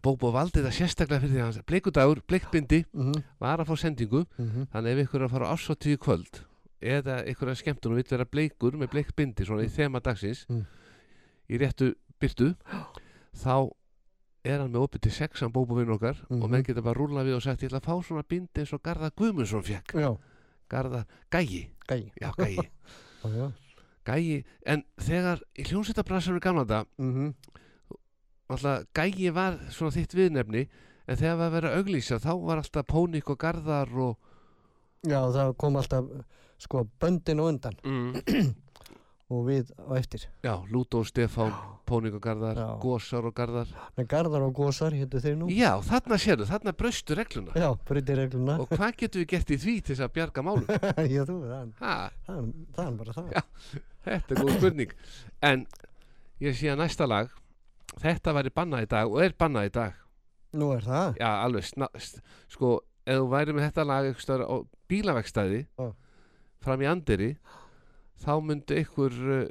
Bóbo 0.00 0.30
valdi 0.32 0.62
þetta 0.62 0.72
sérstaklega 0.72 1.20
fyrir 1.20 1.34
því 1.34 1.40
að 1.42 1.48
hans 1.50 1.58
bleikudagur, 1.68 2.20
bleikbindi 2.30 2.78
Mhm, 2.96 3.18
var 3.42 3.60
að 3.60 3.68
fá 3.68 3.74
sendingu 3.82 4.22
mhm. 4.40 4.62
þannig 4.72 4.94
ef 4.94 5.02
ykkur 5.04 5.20
er 5.20 5.26
að 5.26 5.34
fara 5.34 5.48
á 5.50 5.54
ásáttíu 5.58 5.98
kvöld 6.00 6.38
eða 6.80 7.18
ykkur 7.28 7.50
er 7.52 7.58
skemmtun 7.60 7.92
og 7.92 7.98
vill 8.00 8.08
vera 8.14 8.24
bleikur 8.24 8.78
með 8.80 8.90
bleikbindi 8.94 9.44
svona 9.44 9.66
í 9.66 9.68
þema 9.74 10.00
dagsins 10.00 10.46
Mm. 10.48 10.64
í 11.52 11.58
réttu 11.60 11.90
byrtu 12.20 12.54
þá 13.44 13.68
er 14.44 14.60
hann 14.60 14.72
með 14.72 14.84
opið 14.88 15.00
til 15.06 15.12
sexan 15.16 15.52
Bóbo 15.52 15.74
vinn 15.78 15.90
okkar 15.94 16.18
og 16.28 16.36
Mhm. 16.36 16.50
menn 16.50 16.62
geta 16.64 16.82
bara 16.82 16.98
rúla 17.00 17.24
við 17.24 17.36
og 17.36 17.42
sagt 17.42 17.62
ég 17.62 17.70
ætla 17.70 17.80
að 17.80 17.88
fá 17.88 18.04
svona 18.04 18.22
bindi 18.28 18.60
eins 18.60 18.72
og 18.72 18.82
Garðar 18.82 19.10
Guðmundsson 19.16 19.62
fekk 19.64 19.94
Já, 20.00 20.16
Garðar 20.70 21.04
Gægi, 21.30 21.68
gæi. 21.88 22.12
já 22.20 22.30
Gægi 22.36 22.68
Já. 23.24 23.52
Gægi, 24.04 24.44
en 24.66 24.82
þegar 25.00 25.40
í 25.56 25.62
hljómsveitabransanum 25.64 26.40
gamla 26.40 26.64
þetta 26.64 26.86
Mhm. 26.98 27.34
alltaf 28.50 28.84
Gægi 28.94 29.30
var 29.32 29.58
svona 29.70 29.92
þitt 29.96 30.14
viðnefni 30.14 30.68
en 31.08 31.16
þegar 31.16 31.36
var 31.38 31.48
að 31.48 31.52
vera 31.52 31.68
að 31.72 31.78
auglýsa 31.84 32.18
þá 32.20 32.32
var 32.44 32.56
alltaf 32.60 32.86
Pónik 32.86 33.30
og 33.30 33.38
Garðar 33.38 33.88
og 33.96 34.16
Já, 35.04 35.20
það 35.32 35.56
kom 35.56 35.76
alltaf, 35.76 36.04
sko, 36.58 36.88
böndin 37.00 37.40
og 37.40 37.48
undan 37.52 37.74
mm. 37.84 38.54
og 39.34 39.46
við 39.48 39.70
á 39.76 39.92
eftir. 39.98 40.26
já, 40.44 40.54
Lúdó, 40.72 41.02
Stefán, 41.08 41.52
Pónik 41.84 42.14
og 42.16 42.22
Garðar 42.24 42.56
Já. 42.56 42.66
Gósar 42.80 43.26
og 43.28 43.34
Garðar 43.36 43.68
En 44.00 44.06
Garðar 44.08 44.44
og 44.46 44.54
Gósar, 44.56 44.94
héttu 44.96 45.20
þeir 45.20 45.36
nú? 45.40 45.48
Já, 45.52 45.72
þarna 45.84 46.18
sérðu, 46.22 46.46
þarna 46.48 46.72
braustu 46.78 47.16
regluna 47.18 47.52
Já, 47.58 47.68
breytir 47.88 48.16
regluna. 48.22 48.58
og 48.62 48.68
hvað 48.72 48.96
getum 49.02 49.20
við 49.24 49.28
gert 49.34 49.50
í 49.50 49.58
því 49.60 49.74
til 49.84 49.94
þess 49.96 50.04
að 50.06 50.14
bjarga 50.16 50.44
málum? 50.46 50.68
Já, 51.14 51.24
þú, 51.28 51.38
það, 51.50 51.74
það, 51.80 52.48
það 52.78 52.86
er 52.86 52.96
bara 53.02 53.16
það. 53.18 53.28
Já. 53.34 53.42
þetta 54.08 54.34
er 54.36 54.40
góð 54.44 54.54
spurning 54.58 54.94
en 55.50 55.66
ég 56.44 56.56
sé 56.58 56.70
að 56.72 56.80
næsta 56.84 57.06
lag 57.10 57.34
þetta 58.00 58.32
væri 58.38 58.50
bannað 58.56 58.86
í 58.86 58.90
dag 58.96 59.12
og 59.12 59.20
er 59.24 59.36
bannað 59.38 59.68
í 59.68 59.74
dag 59.76 60.00
Nú 60.54 60.68
er 60.76 60.84
það? 60.86 61.16
já, 61.18 61.28
alveg, 61.44 61.64
sna, 61.66 61.88
sko 62.52 62.76
ef 63.04 63.18
þú 63.20 63.28
væri 63.32 63.54
með 63.56 63.64
þetta 63.68 63.84
lag 63.90 64.06
eitthvað 64.08 64.44
á 64.46 64.56
bílavegstæði 64.88 65.60
Já. 65.66 65.86
fram 66.64 66.84
í 66.84 66.88
andiri 66.88 67.30
þá 68.22 68.32
myndi 68.44 68.78
ykkur 68.84 69.16
uh, 69.34 69.46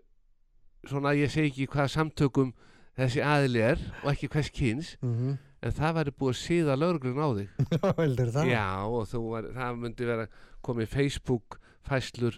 svona 0.88 1.14
ég 1.18 1.32
segi 1.32 1.50
ekki 1.52 1.68
hvað 1.74 1.92
samtökum 1.96 2.54
þessi 2.98 3.24
aðili 3.26 3.62
er 3.74 3.80
og 4.04 4.12
ekki 4.14 4.30
hvers 4.34 4.50
kyns 4.54 4.94
Mhm. 5.02 5.38
en 5.64 5.72
það 5.72 5.94
væri 5.98 6.12
búið 6.20 6.34
að 6.34 6.42
síða 6.44 6.74
lögreglun 6.76 7.24
á 7.24 7.30
þig. 7.40 7.50
Já, 7.74 7.94
heldur 7.98 8.32
það? 8.36 8.50
Já, 8.52 8.66
og 8.84 9.14
var, 9.32 9.48
það 9.56 9.78
myndi 9.80 10.06
vera 10.10 10.26
komið 10.64 10.88
Facebook 10.92 11.60
fæslur 11.88 12.38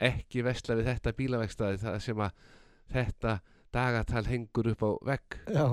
ekki 0.00 0.42
vesla 0.44 0.76
við 0.76 0.90
þetta 0.92 1.12
bílavegstaði 1.16 1.78
það 1.80 1.98
sem 2.04 2.20
að 2.20 2.32
þetta 2.92 3.38
dagatal 3.72 4.24
hengur 4.28 4.68
upp 4.74 4.82
á 4.84 4.90
vegg. 5.08 5.38
Já, 5.48 5.66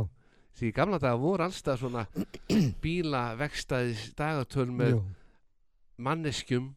því 0.57 0.71
gamla 0.75 0.99
daga 1.03 1.19
voru 1.19 1.43
allstað 1.43 1.79
svona 1.83 2.05
bílavegstaðis 2.83 4.13
dagatöl 4.17 4.69
með 4.71 4.93
jú, 4.95 5.01
manneskjum 6.07 6.71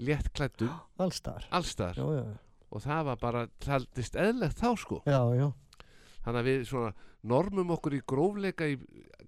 léttklættum 0.00 0.72
allstar. 1.00 1.46
allstar 1.54 1.94
Já, 1.98 2.06
já, 2.18 2.24
og 2.70 2.82
það 2.84 3.04
var 3.10 3.20
bara 3.20 3.46
þaldist 3.64 4.16
eðlegt 4.16 4.60
þá 4.60 4.68
sko. 4.78 5.00
Já, 5.06 5.20
já, 5.36 5.48
þannig 6.24 6.40
að 6.40 6.48
við 6.50 6.64
svona 6.70 6.92
normum 7.22 7.72
okkur 7.76 7.96
í 7.98 8.02
grófleika 8.08 8.68
í 8.70 8.76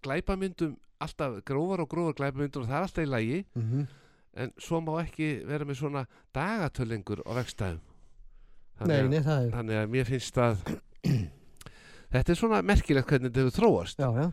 glæpamyndum 0.03 0.77
alltaf 1.03 1.41
grófar 1.45 1.83
og 1.85 1.91
grófar 1.91 2.15
glæpamyndur 2.21 2.63
og 2.63 2.71
það 2.71 2.79
er 2.79 2.87
alltaf 2.89 3.05
í 3.05 3.11
lagi. 3.11 3.45
Mhm. 3.59 3.87
en 4.33 4.53
svo 4.57 4.79
má 4.81 4.95
ekki 5.03 5.45
vera 5.45 5.65
með 5.69 5.77
svona 5.77 6.07
dagatölengur 6.33 7.21
á 7.29 7.37
vegstæðum 7.37 7.81
Nei, 8.81 8.97
þannig, 9.03 9.27
þannig 9.53 9.77
að 9.77 9.91
mér 9.93 10.07
finnst 10.09 10.39
að 10.41 10.63
þetta 12.15 12.33
er 12.33 12.39
svona 12.39 12.63
merkilegt 12.65 13.11
hvernig 13.11 13.31
þetta 13.31 13.45
hefur 13.45 13.57
þróast. 13.59 14.01
Já, 14.01 14.09
já, 14.17 14.27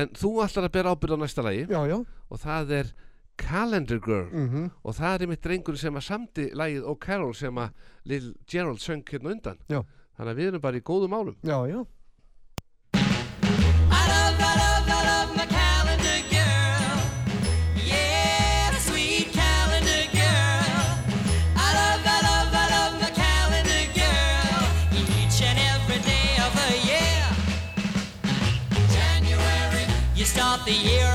en 0.00 0.14
þú 0.16 0.30
ætlar 0.44 0.68
að 0.68 0.74
bera 0.78 0.94
ábyrð 0.94 1.14
á 1.14 1.18
næsta 1.22 1.44
lagi. 1.44 1.66
Já, 1.70 1.80
já, 1.90 1.98
og 2.02 2.40
það 2.42 2.72
er 2.80 2.90
Calendar 3.36 3.98
Girl 4.04 4.28
mhm, 4.32 4.70
og 4.84 4.94
það 4.98 5.22
er 5.22 5.30
mitt 5.32 5.42
drengur 5.44 5.76
sem 5.80 5.96
að 5.98 6.06
samdi 6.08 6.46
lagið 6.54 6.84
og 6.90 6.98
Carol 7.02 7.34
sem 7.34 7.58
að 7.58 7.74
Lil 8.04 8.30
Gerald 8.46 8.80
söng 8.84 9.02
hérna 9.10 9.34
undan 9.34 9.58
Já. 9.68 9.82
þannig 10.16 10.30
að 10.34 10.38
við 10.40 10.46
erum 10.52 10.60
bara 10.64 10.80
í 10.80 10.84
góðum 10.86 11.10
málum 11.16 11.36
já, 11.42 11.58
já, 11.70 11.80
I 12.94 14.02
love, 14.10 14.40
I 14.40 14.52
love, 14.62 14.88
I 14.88 15.00
love 15.10 15.36
my 15.36 15.46
calendar 15.46 16.20
girl. 16.30 16.98
Yeah, 17.76 18.70
the 18.70 18.80
sweet 18.80 19.32
calendar 19.32 20.02
girl. 20.12 20.86
I 21.56 21.68
love, 21.78 22.02
I 22.06 22.18
love, 22.28 22.50
I 22.54 22.64
love 22.74 22.94
my 23.02 23.10
calendar 23.10 23.82
girl. 23.98 24.62
Each 25.18 25.42
and 25.42 25.58
every 25.72 26.00
day 26.06 26.28
of 26.46 26.52
the 26.60 26.70
year. 26.90 27.22
January, 28.94 29.84
you 30.14 30.24
start 30.24 30.64
the 30.64 30.72
year 30.72 31.06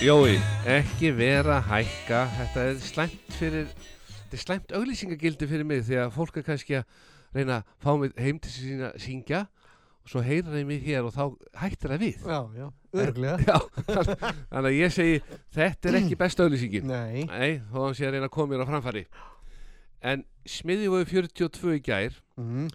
Jói, 0.00 0.38
ekki 0.64 1.10
vera 1.12 1.58
að 1.58 1.66
hækka, 1.68 2.18
þetta 2.32 2.62
er 2.64 2.78
slæmt 2.80 3.34
fyrir, 3.36 3.66
þetta 4.08 4.36
er 4.38 4.40
slæmt 4.40 4.70
auglýsingagildi 4.78 5.48
fyrir 5.50 5.66
mig 5.68 5.82
því 5.84 5.98
að 6.00 6.12
fólk 6.14 6.38
er 6.40 6.44
kannski 6.46 6.76
að 6.78 6.94
reyna 7.36 7.58
að 7.58 7.74
fá 7.84 7.90
mig 8.00 8.14
heim 8.16 8.38
til 8.40 8.52
sín 8.54 8.84
að 8.88 8.94
syngja 9.04 9.40
og 10.00 10.08
svo 10.08 10.22
heyra 10.24 10.54
þeim 10.54 10.70
mig 10.72 10.86
hér 10.86 11.04
og 11.04 11.12
þá 11.12 11.26
hættir 11.60 11.92
það 11.92 12.04
við. 12.06 12.24
Já, 12.24 12.38
já, 12.56 12.66
örglega. 13.04 13.58
Þannig 14.54 14.68
að 14.70 14.78
ég 14.78 14.94
segi, 14.94 15.18
þetta 15.58 15.90
er 15.90 15.98
ekki 15.98 16.18
besta 16.22 16.46
auglýsingin. 16.46 16.88
Nei. 16.88 17.26
Nei, 17.28 17.50
hann 17.74 17.96
sé 17.98 18.06
að 18.08 18.14
reyna 18.14 18.30
að 18.30 18.34
koma 18.38 18.54
mér 18.54 18.64
á 18.64 18.70
framfæri. 18.70 19.02
En 20.00 20.22
smiðjúi 20.48 21.02
42 21.10 21.74
í 21.76 21.82
gær, 21.84 22.16
Mhm, 22.40 22.70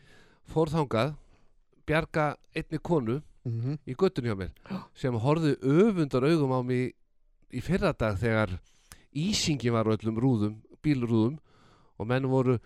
fór 0.54 0.70
þangað, 0.70 1.16
bjarga 1.90 2.28
einni 2.54 2.82
konu 2.86 3.18
mhm. 3.50 3.80
í 3.82 3.98
göttun 3.98 4.30
hjá 4.30 4.38
mér 4.38 4.54
sem 4.94 5.18
horfði 5.26 5.56
öfundar 5.66 6.30
augum 6.30 6.54
á 6.54 6.62
mig 6.62 6.94
í 7.54 7.62
fyrra 7.62 7.94
dag 7.94 8.18
þegar 8.20 8.56
ísingi 9.16 9.70
var 9.72 9.86
á 9.88 9.96
öllum 9.96 10.18
rúðum, 10.20 10.56
bílrúðum 10.84 11.38
og 12.00 12.08
menn 12.08 12.28
voru 12.28 12.58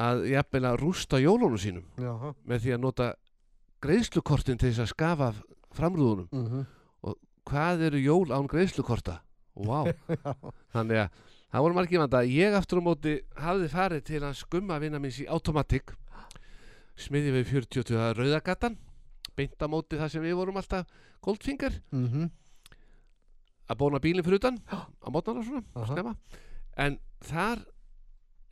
að 0.00 0.22
jafnvel 0.30 0.64
að 0.70 0.78
rústa 0.80 1.18
jólunum 1.20 1.58
sínum 1.60 1.84
Jaha. 1.98 2.34
með 2.46 2.62
því 2.64 2.74
að 2.76 2.80
nota 2.84 3.08
greiðslukortin 3.82 4.58
til 4.60 4.70
þess 4.70 4.84
að 4.84 4.92
skafa 4.94 5.32
framrúðunum. 5.76 6.28
Mhm. 6.32 6.66
Hvað 7.50 7.80
eru 7.88 7.98
jól 7.98 8.30
án 8.30 8.46
greiðslukorta? 8.46 9.18
Vá, 9.56 9.88
þannig 10.74 11.00
að 11.02 11.08
það 11.50 11.64
voru 11.64 11.74
margir 11.74 11.98
vanda. 11.98 12.20
Ég 12.22 12.54
aftur 12.54 12.78
á 12.78 12.86
móti 12.86 13.14
hafði 13.36 13.68
farið 13.72 14.04
til 14.06 14.20
að 14.22 14.36
skumma 14.38 14.76
vinna 14.78 15.00
minns 15.02 15.18
í 15.20 15.26
Automatic 15.26 15.90
smiði 17.00 17.32
við 17.40 17.48
40 17.50 17.96
að 17.96 18.12
Rauðagatan 18.20 18.76
beint 19.36 19.56
á 19.58 19.66
móti 19.72 19.98
það 19.98 20.12
sem 20.12 20.22
við 20.22 20.36
vorum 20.38 20.60
alltaf 20.60 20.86
Goldfinger 21.24 21.80
Mhm. 21.90 22.30
Að 23.70 23.78
bóna 23.78 24.00
bílinn 24.02 24.24
fyrir 24.26 24.40
utan 24.42 24.58
á 24.68 25.06
mótnana 25.14 25.44
svona, 25.46 25.62
Aha. 25.76 25.86
snemma 25.92 26.14
en 26.76 26.98
þar 27.22 27.62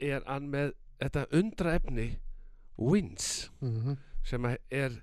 er 0.00 0.22
hann 0.26 0.46
með 0.52 0.72
þetta 1.00 1.26
undra 1.34 1.74
efni 1.78 2.08
Wins 2.78 3.48
Mhm. 3.60 3.96
sem 4.24 4.42
að 4.46 4.56
er 4.70 5.02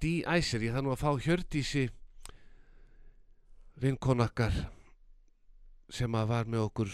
de-icer, 0.00 0.60
ég 0.64 0.72
þarf 0.72 0.84
nú 0.84 0.92
að 0.94 1.02
fá 1.04 1.10
Hjördísi 1.20 1.88
vinkonakkar 3.80 4.54
sem 5.90 6.12
að 6.14 6.26
var 6.30 6.44
með 6.48 6.64
okkur 6.70 6.90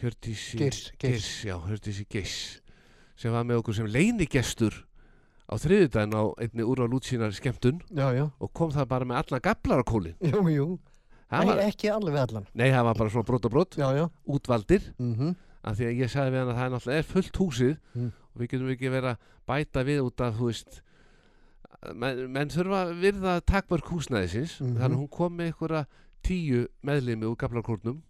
Hjördísi 0.00 0.58
Geirs, 0.60 0.92
Geirs. 0.98 1.28
já, 1.44 1.56
Hjördísi 1.66 2.06
Geirs 2.08 2.60
sem 3.18 3.32
var 3.34 3.44
með 3.44 3.60
okkur 3.62 3.74
sem 3.74 3.86
leinigestur 3.90 4.84
á 5.48 5.54
þriðudaginn 5.56 6.12
á 6.14 6.22
einni 6.44 6.62
úr 6.68 6.82
á 6.84 6.86
lútsínar 6.86 7.32
skemmtun 7.32 7.80
Já, 7.90 8.12
já. 8.12 8.30
og 8.40 8.52
kom 8.52 8.70
það 8.70 8.88
bara 8.88 9.04
með 9.08 9.16
allan 9.22 9.40
gablarakólin 9.40 10.16
Jú, 10.20 10.42
jú. 10.52 10.78
Það 11.28 11.46
var, 11.46 11.58
ekki 11.68 11.88
alveg 11.92 12.16
allan. 12.22 12.46
nei, 12.54 12.70
það 12.72 12.84
var 12.84 12.94
bara 12.94 13.10
svona 13.10 13.26
brot 13.28 13.44
og 13.44 13.50
brot 13.52 13.76
Já, 13.76 13.88
já. 13.96 14.08
útvaldir 14.26 14.82
Mhm. 14.98 15.34
af 15.64 15.76
því 15.76 15.84
að 15.88 15.98
ég 15.98 16.08
sagði 16.12 16.30
við 16.32 16.38
hann 16.38 16.48
að 16.48 16.56
það 16.58 16.66
er 16.66 16.70
náttúrulega 16.70 16.98
er 16.98 17.02
fullt 17.12 17.36
húsið 17.36 17.76
Mm. 17.94 18.12
og 18.34 18.40
við 18.40 18.48
getum 18.48 18.68
ekki 18.72 18.88
verið 18.92 19.10
að 19.10 19.16
bæta 19.48 19.84
við 19.84 20.00
út 20.04 20.20
af, 20.20 20.34
þú 20.38 20.44
veist 20.46 20.82
menn, 21.94 22.32
menn 22.32 22.48
þurfa 22.52 22.78
að 22.86 22.92
virða 23.02 23.40
takmörk 23.46 23.88
húsnæðisins 23.92 24.60
Mhm. 24.60 24.76
þannig 24.78 24.96
að 24.96 25.00
hún 25.00 25.10
kom 25.10 25.36
með 25.38 25.52
einhverja 25.52 25.86
tíu 26.22 26.66
meðlimi 26.84 27.24
úr 27.28 27.36
gaflarkórnum 27.36 28.02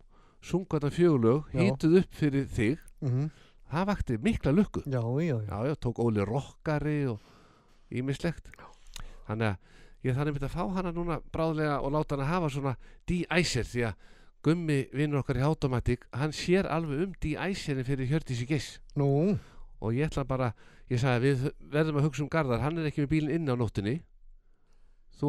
sunga 0.43 0.78
þetta 0.78 0.91
fjögulög, 0.95 1.45
Já. 1.53 1.59
hýtuð 1.61 1.99
upp 1.99 2.12
fyrir 2.14 2.47
þig 2.47 2.78
Mhm. 3.03 3.30
Það 3.73 3.89
vakti 3.93 4.19
mikla 4.23 4.53
lukku. 4.55 4.83
Já, 4.87 5.01
já, 5.01 5.37
já. 5.49 5.57
já, 5.69 5.75
tók 5.77 6.01
Óli 6.03 6.25
Rokkari 6.25 7.07
og 7.12 7.21
ímislegt 7.91 8.49
þannig 9.29 9.53
að 9.53 10.07
ég 10.07 10.16
þannig 10.16 10.37
myndi 10.37 10.49
að 10.49 10.55
fá 10.55 10.64
hana 10.77 10.93
núna 10.95 11.19
bráðlega 11.35 11.81
og 11.83 11.93
láta 11.95 12.16
hana 12.16 12.29
hafa 12.29 12.51
svona 12.53 12.75
de-icer 13.09 13.66
því 13.69 13.85
að 13.91 14.07
Gummi 14.47 14.77
vinnur 14.95 15.25
okkar 15.25 15.41
í 15.41 15.43
Automatic 15.43 16.05
hann 16.14 16.33
sér 16.37 16.69
alveg 16.71 17.09
um 17.09 17.14
de-icerin 17.21 17.87
fyrir 17.87 18.07
Hjördísi 18.07 18.47
Geiss 18.47 18.79
Nú, 18.95 19.35
og 19.83 19.97
ég 19.97 20.07
ætla 20.07 20.23
bara, 20.29 20.53
ég 20.89 21.01
sagði 21.03 21.33
við 21.33 21.49
verðum 21.73 21.99
að 21.99 22.07
hugsa 22.07 22.23
um 22.23 22.31
Garðar, 22.31 22.62
hann 22.62 22.79
er 22.79 22.87
ekki 22.89 23.03
með 23.03 23.12
bílinn 23.16 23.35
inni 23.41 23.51
á 23.51 23.59
nóttinni 23.59 23.97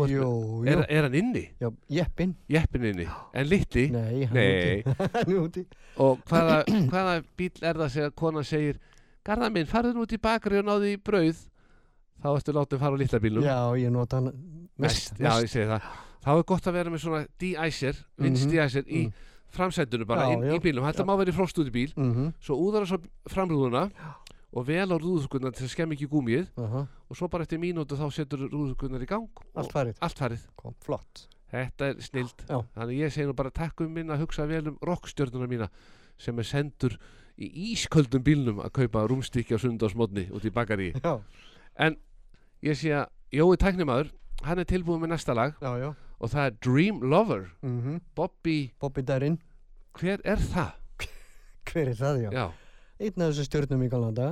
ert 0.03 0.11
jú, 0.13 0.21
jú. 0.21 0.65
er, 0.69 0.85
er 0.89 1.03
hann 1.07 1.15
inni? 1.15 1.49
Já, 1.59 1.69
jeppin. 1.89 2.35
Jeppin 2.47 2.83
inni, 2.91 3.07
en 3.33 3.47
litli 3.49 3.85
Nei, 3.91 4.25
hann 4.29 4.37
er 4.37 4.83
úti. 4.83 4.95
Hann 5.15 5.31
er 5.33 5.39
úti. 5.41 5.63
og 5.97 6.19
hvaða, 6.29 6.57
hvaða 6.91 7.15
bíl 7.37 7.63
er 7.65 7.73
það 7.81 7.89
sem 7.95 8.11
konan 8.15 8.43
segir 8.43 8.77
Garðar 9.25 9.51
minn, 9.51 9.65
farðu 9.67 9.93
nú 9.93 10.05
út 10.05 10.13
í 10.15 10.17
bakari 10.21 10.59
og 10.61 10.65
náðu 10.69 10.93
í 10.93 10.97
brauð 11.01 11.41
þá 12.21 12.27
ertu 12.35 12.53
látið 12.55 12.79
fara 12.79 12.95
á 12.95 12.99
litla 13.01 13.19
bílnum 13.19 13.43
Já, 13.43 13.57
ég 13.79 13.91
nota 13.91 14.19
hann 14.21 14.31
mest. 14.77 15.13
já, 15.19 15.31
ég 15.41 15.49
segi 15.49 15.65
það 15.69 15.81
þá 16.23 16.29
er 16.37 16.43
gott 16.53 16.67
að 16.69 16.73
vera 16.79 16.89
með 16.93 17.03
svona 17.03 17.25
de-icer 17.39 17.95
Mhm. 18.19 18.49
de-icer 18.51 18.83
í 18.87 19.01
Mm. 19.07 19.13
framsætunu 19.49 20.05
bara 20.05 20.27
Já, 20.29 20.33
inn 20.35 20.43
já. 20.45 20.53
í 20.53 20.59
bílnum 20.61 20.83
þetta 20.85 21.01
Já. 21.01 21.07
má 21.09 21.17
vera 21.17 21.31
í 21.31 21.35
frost 21.35 21.57
út 21.57 21.67
í 21.67 21.71
bíl 21.73 21.93
Mhm. 21.97 22.33
svo 22.39 22.55
úðar 22.59 22.85
það 22.85 22.91
svo 22.91 22.99
framrúðuna 23.33 23.89
og 24.53 24.65
vel 24.67 24.89
á 24.89 24.97
rúðugunnar 24.97 25.53
til 25.53 25.65
að 25.67 25.73
skemmi 25.75 25.95
ekki 25.97 26.07
gúmið 26.09 26.47
Aha. 26.57 26.87
og 27.09 27.17
svo 27.17 27.27
bara 27.29 27.43
eftir 27.45 27.59
mínútu 27.61 27.97
þá 27.99 28.07
setur 28.11 28.47
rúðugunnar 28.49 29.03
í 29.03 29.07
gang 29.09 29.27
Allt 29.55 29.71
farið. 29.71 29.95
allt 30.01 30.17
farið 30.17 30.47
Kom, 30.55 30.73
flott. 30.81 31.27
þetta 31.51 31.89
er 31.93 32.01
snild 32.01 32.43
Já. 32.49 32.57
þannig 32.75 32.99
ég 33.03 33.11
segi 33.13 33.27
nú 33.29 33.35
bara 33.37 33.51
takk 33.51 33.81
um 33.85 33.93
minna 33.93 34.15
að 34.17 34.23
hugsa 34.25 34.47
vel 34.49 34.67
um 34.67 34.77
rockstjörnuna 34.81 35.47
mína 35.49 35.69
sem 36.17 36.37
er 36.39 36.43
sendur 36.49 36.97
í 37.39 37.47
ísköldum 37.73 38.23
bílnum 38.25 38.59
að 38.65 38.71
kaupa 38.81 39.05
rúmstykki 39.07 39.53
á 39.55 39.59
sundagsmótni 39.61 40.27
út 40.33 40.43
í 40.45 40.51
bakari 40.51 40.91
Já, 41.03 41.19
ég 42.65 42.75
sé 42.75 42.91
að 42.91 43.07
Jói 43.31 43.55
Tæknimaður 43.61 44.09
hann 44.43 44.59
er 44.59 44.65
tilbúin 44.67 45.01
með 45.03 45.13
næsta 45.13 45.35
lag 45.37 45.53
já, 45.61 45.69
já. 45.79 45.89
og 46.19 46.31
það 46.33 46.45
er 46.49 46.57
Dream 46.65 46.99
Lover 47.05 47.45
Mhm. 47.61 47.99
Bobby, 48.15 48.71
Bobby 48.79 49.01
Darin. 49.05 49.37
hver 49.93 50.19
er 50.25 50.37
það? 50.41 50.73
Hver 51.69 51.87
er 51.91 51.93
það, 51.95 52.21
já? 52.33 52.49
Einn 52.99 53.23
af 53.23 53.29
þessu 53.31 53.45
stjórnum 53.47 53.85
í 53.85 53.91
galna 53.93 54.29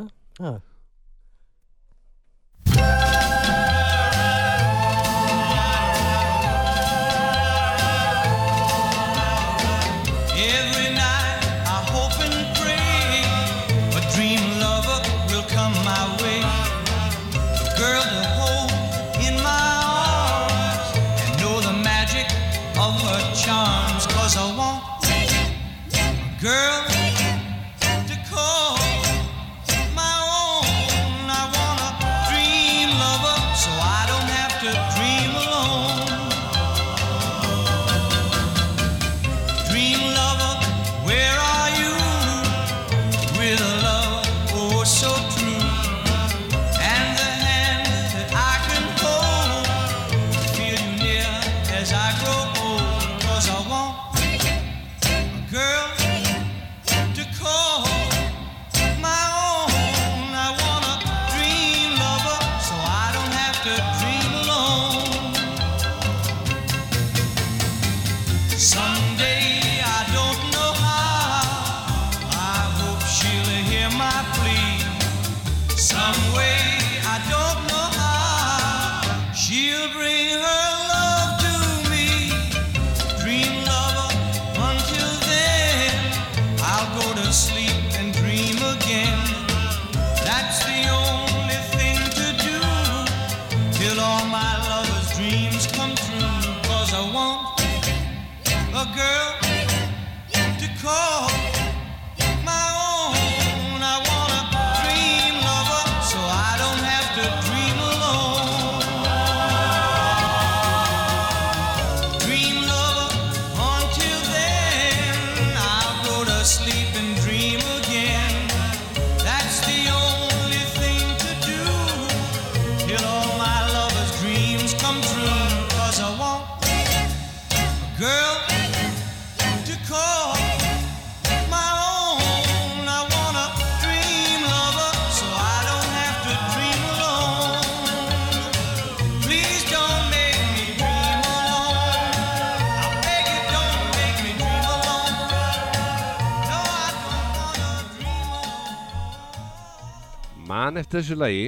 man 150.78 150.84
eftir 150.86 151.02
þessu 151.02 151.16
lagi 151.18 151.46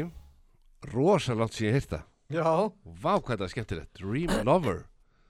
rosalátt 0.89 1.53
sem 1.53 1.67
ég 1.67 1.75
heyrta. 1.77 1.99
Já, 2.33 2.45
Vá 3.01 3.11
hvað 3.21 3.35
það 3.37 3.43
er 3.45 3.51
skemmtilegt. 3.53 3.99
Dream 3.99 4.31
Lover. 4.47 4.79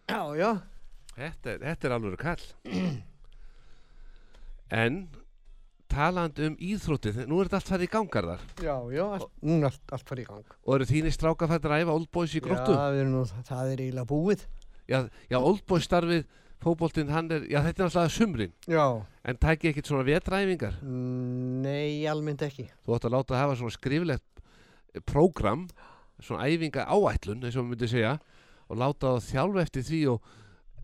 Já, 0.07 0.21
já. 0.39 0.51
Þetta 1.17 1.51
er, 1.51 1.63
þetta 1.65 1.87
er 1.89 1.95
alveg 1.97 2.21
kall. 2.21 2.45
En 4.71 4.99
talandi 5.89 6.45
um 6.47 6.55
íþróttið 6.61 7.23
nú 7.27 7.39
er 7.41 7.49
þetta 7.49 7.59
allt 7.59 7.71
farið 7.73 7.87
í 7.87 7.91
gangar 7.95 8.27
þar 8.29 8.41
Já, 8.61 8.75
já, 8.93 9.03
allt, 9.17 9.31
núna 9.41 9.71
allt, 9.71 9.81
allt 9.97 10.11
farið 10.11 10.21
í 10.21 10.27
gang. 10.29 10.51
og 10.61 10.75
eru 10.75 10.85
þínir 10.91 11.15
stráka 11.15 11.47
fættir 11.49 11.73
að 11.73 11.81
æfa 11.83 11.95
Old 11.97 12.11
Boys 12.13 12.35
í 12.37 12.41
gróttu? 12.45 12.75
Já, 12.77 12.83
við 12.93 13.01
erum 13.01 13.15
nú, 13.17 13.23
það 13.49 13.71
er 13.73 13.81
eiginlega 13.81 14.11
búið. 14.11 14.43
já, 14.87 14.99
já 15.33 15.37
Old 15.39 15.63
Boys 15.65 15.87
starfið 15.89 16.27
fótboltinn 16.63 17.09
hann 17.13 17.29
er, 17.31 17.45
já 17.47 17.61
þetta 17.63 17.83
er 17.83 17.87
alltaf 17.87 18.11
sumrin 18.11 18.51
Já. 18.67 18.83
en 19.25 19.37
tæki 19.39 19.69
ekkert 19.71 19.87
svona 19.91 20.03
vetræfingar 20.07 20.73
Mm, 20.83 21.61
Nei, 21.63 22.05
almennt 22.11 22.41
ekki. 22.43 22.67
þú 22.85 22.97
ætti 22.97 23.07
að 23.09 23.15
láta 23.15 23.33
það 23.35 23.43
hafa 23.45 23.55
svona 23.61 23.75
skriflegt 23.77 24.43
prógram 25.07 25.67
svona 26.19 26.47
æfinga 26.49 26.83
áætlun 26.89 27.43
eins 27.45 27.55
og 27.55 27.63
maður 27.63 27.71
myndi 27.75 27.87
segja 27.93 28.13
og 28.69 28.77
láta 28.77 29.13
það 29.15 29.27
þjálfa 29.31 29.63
eftir 29.63 29.83
því 29.87 29.99
og 30.13 30.21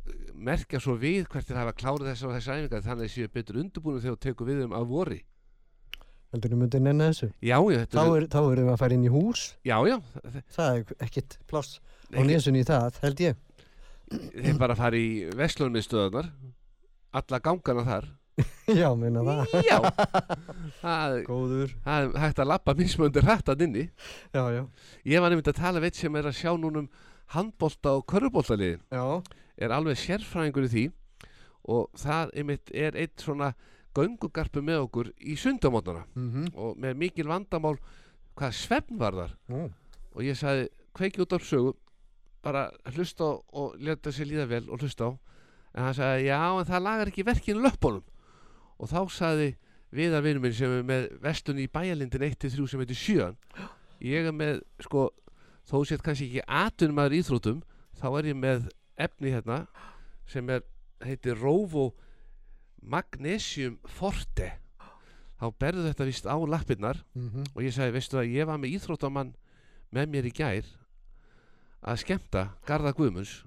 eh, 0.07 0.33
merkja 0.49 0.79
svo 0.79 0.95
við 1.01 1.27
hvert 1.31 1.51
er 1.51 1.59
hafa 1.61 1.73
klárið 1.75 2.11
þessar 2.11 2.29
og 2.31 2.35
þessar 2.37 2.59
æfingar 2.61 2.85
þannig 2.87 3.09
að 3.09 3.15
séu 3.15 3.31
betur 3.35 3.59
undirbúinu 3.63 4.03
þegar 4.03 4.15
þú 4.19 4.23
tekur 4.29 4.49
við 4.51 4.63
um 4.67 4.75
að 4.79 4.87
vori 4.95 5.21
Heldur 6.35 6.51
þú 6.51 6.57
myndið 6.59 6.81
nenni 6.83 7.05
þessu? 7.11 7.27
já, 7.39 7.57
já, 7.71 7.81
Þá, 7.91 8.01
er, 8.15 8.25
erum 8.35 8.65
við 8.65 8.71
að 8.73 8.79
fara 8.81 8.95
inn 8.97 9.05
í 9.07 9.11
hús. 9.13 9.43
já, 9.63 9.75
já 9.87 9.97
Það 10.55 10.79
er 10.79 10.95
ekkit 11.05 11.37
pláss 11.47 11.77
á 12.15 12.19
nesunni 12.23 12.63
í 12.63 12.67
það, 12.67 12.97
held 13.03 13.21
ég. 13.23 13.37
Þeir 14.11 14.57
bara 14.61 14.75
fara 14.77 14.97
í 14.99 15.25
vestlunniðstöðunar 15.37 16.29
alla 17.15 17.39
gangana 17.39 17.85
þar 17.87 18.07
já, 18.81 18.89
meina 18.99 19.21
það. 19.23 19.53
já 19.63 19.77
það, 20.83 21.13
Góður. 21.29 21.69
það 21.85 22.01
er 22.09 22.17
hægt 22.25 22.41
að 22.43 22.49
lappa 22.51 22.73
mismöndir 22.75 23.23
hrættan 23.25 23.61
inni 23.63 23.85
Já, 24.35 24.43
já. 24.51 24.63
ég 25.07 25.23
var 25.23 25.31
nefnd 25.31 25.51
að 25.53 25.59
tala 25.61 25.83
veit 25.83 25.95
sem 25.95 26.15
er 26.19 26.27
að 26.29 26.35
sjá 26.41 26.51
núnum 26.59 26.89
handbolta 27.35 27.95
og 27.97 28.03
körfuboltaliðin 28.11 28.83
Já. 28.91 29.05
er 29.57 29.71
alveg 29.77 29.97
sérfræðingur 30.03 30.67
í 30.67 30.73
því 30.75 30.83
og 31.71 31.87
það 31.97 32.35
einmitt 32.37 32.73
er 32.75 32.99
eitt 32.99 33.23
svona 33.23 33.53
göngugarpu 33.95 34.59
með 34.61 34.83
okkur 34.83 35.13
í 35.23 35.37
sundamótnana 35.39 36.03
Mm 36.19 36.49
og 36.59 36.75
með 36.83 36.99
mikil 36.99 37.29
vandamál 37.31 37.77
hvað 38.35 38.51
svefn 38.59 38.99
var 38.99 39.15
þar 39.15 39.33
Nú. 39.49 39.63
og 40.11 40.21
ég 40.27 40.35
sagði 40.37 40.67
kveiki 40.95 41.23
út 41.23 41.33
af 41.39 41.47
sögu 41.47 41.71
bara 42.45 42.67
hlusta 42.93 43.31
og 43.57 43.77
leta 43.81 44.13
sér 44.13 44.29
líða 44.29 44.49
vel 44.49 44.65
og 44.69 44.83
hlusta 44.83 45.09
á. 45.09 45.11
En 45.75 45.87
hann 45.89 45.97
sagði 45.97 46.27
já 46.29 46.39
en 46.45 46.67
það 46.69 46.85
lagar 46.85 47.11
ekki 47.11 47.25
verkinu 47.27 47.63
löppunum. 47.65 48.05
Og 48.79 48.91
þá 48.91 48.99
sagði 49.11 49.55
viðar 49.95 50.23
vinur 50.25 50.43
minn 50.43 50.55
sem 50.55 50.71
er 50.71 50.85
með 50.85 51.09
vestunni 51.23 51.65
í 51.65 51.71
bæjalindin 51.71 52.27
1-3 52.29 52.67
sem 52.67 52.81
heitir 52.81 52.99
Sjöan 52.99 53.37
ég 54.03 54.27
er 54.27 54.35
með 54.35 54.61
sko 54.83 55.09
þó 55.65 55.77
sétt 55.87 56.03
kannski 56.05 56.27
ekki 56.29 56.43
atunum 56.45 56.99
aður 57.01 57.17
íþrótum 57.19 57.61
þá 57.99 58.07
er 58.11 58.29
ég 58.31 58.39
með 58.39 58.67
efni 59.01 59.33
hérna 59.33 59.61
sem 60.29 60.49
er 60.51 60.65
heitir 61.05 61.37
Rovo 61.39 61.93
Magnesium 62.85 63.79
Forte. 63.89 64.51
Þá 65.35 65.47
berðu 65.59 65.87
þetta 65.87 66.07
vist 66.07 66.27
á 66.29 66.37
lappirnar 66.37 67.01
Mm 67.15 67.43
og 67.55 67.63
ég 67.63 67.73
sagði, 67.73 67.95
veistu 67.97 68.17
það, 68.17 68.31
ég 68.31 68.47
var 68.47 68.57
með 68.57 68.75
íþróttamann 68.77 69.35
með 69.91 70.09
mér 70.09 70.25
í 70.25 70.31
gær 70.31 70.65
að 71.85 72.01
skemmta 72.01 72.47
Garða 72.65 72.95
Guðmunds. 72.97 73.43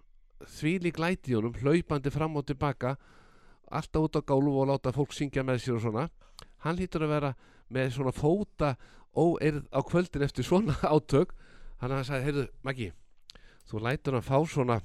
Því 0.46 0.74
lík 0.86 1.00
læti 1.02 1.34
honum, 1.34 1.56
hlaupandi 1.58 2.12
fram 2.14 2.38
og 2.38 2.46
tilbaka 2.46 2.94
alltaf 3.68 4.06
út 4.06 4.16
á 4.16 4.22
gálu 4.22 4.54
og 4.54 4.70
láta 4.70 4.94
fólk 4.94 5.12
syngja 5.12 5.42
með 5.42 5.64
sér 5.64 5.80
og 5.80 5.84
svona. 5.84 6.06
Hann 6.62 6.78
lítur 6.78 7.04
að 7.04 7.14
vera 7.16 7.34
með 7.68 7.92
svona 7.98 8.14
fóta 8.14 8.76
óeirð 9.18 9.66
á 9.74 9.80
kvöldin 9.82 10.24
eftir 10.24 10.46
svona 10.46 10.78
átök. 10.94 11.34
Hann 11.82 11.92
að 11.92 12.00
hann 12.00 12.08
sagði, 12.08 12.26
heyrðu, 12.30 12.48
Maggi 12.62 12.92
þú 13.68 13.82
lætur 13.84 14.16
hann 14.16 14.24
fá 14.24 14.38
svona 14.48 14.78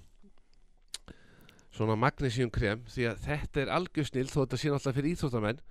svona 1.73 1.95
magnesium 1.97 2.51
krem 2.53 2.83
því 2.91 3.07
að 3.09 3.21
þetta 3.27 3.61
er 3.63 3.71
algjör 3.77 4.09
snill 4.09 4.29
þó 4.29 4.39
þetta 4.43 4.59
sé 4.59 4.71
náttúrulega 4.71 4.97
fyrir 4.97 5.15
íþróttamenn 5.15 5.61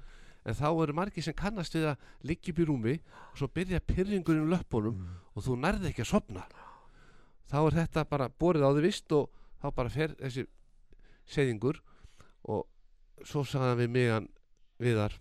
en 0.42 0.58
þá 0.58 0.68
eru 0.70 0.96
margir 0.96 1.26
sem 1.26 1.36
kannast 1.38 1.76
við 1.76 1.90
að 1.92 2.06
liggja 2.30 2.54
upp 2.54 2.62
í 2.62 2.66
rúmi 2.66 2.94
og 2.96 3.36
svo 3.38 3.50
byrja 3.54 3.82
pyrringurinn 3.86 4.48
í 4.48 4.52
löppunum 4.54 5.04
og 5.36 5.46
þú 5.46 5.58
nærði 5.60 5.92
ekki 5.92 6.06
að 6.06 6.10
sopna 6.14 6.46
þá 7.52 7.58
er 7.62 7.78
þetta 7.82 8.06
bara 8.08 8.30
borið 8.32 8.64
á 8.64 8.70
því 8.72 8.84
vist 8.86 9.12
og 9.16 9.28
þá 9.62 9.66
bara 9.76 9.92
fer 9.92 10.14
þessi 10.18 10.46
seðingur 11.28 11.82
og 12.48 12.64
svo 13.28 13.44
sagði 13.46 13.68
hann 13.68 13.82
við 13.82 13.92
mig 13.92 14.30
viðar 14.82 15.18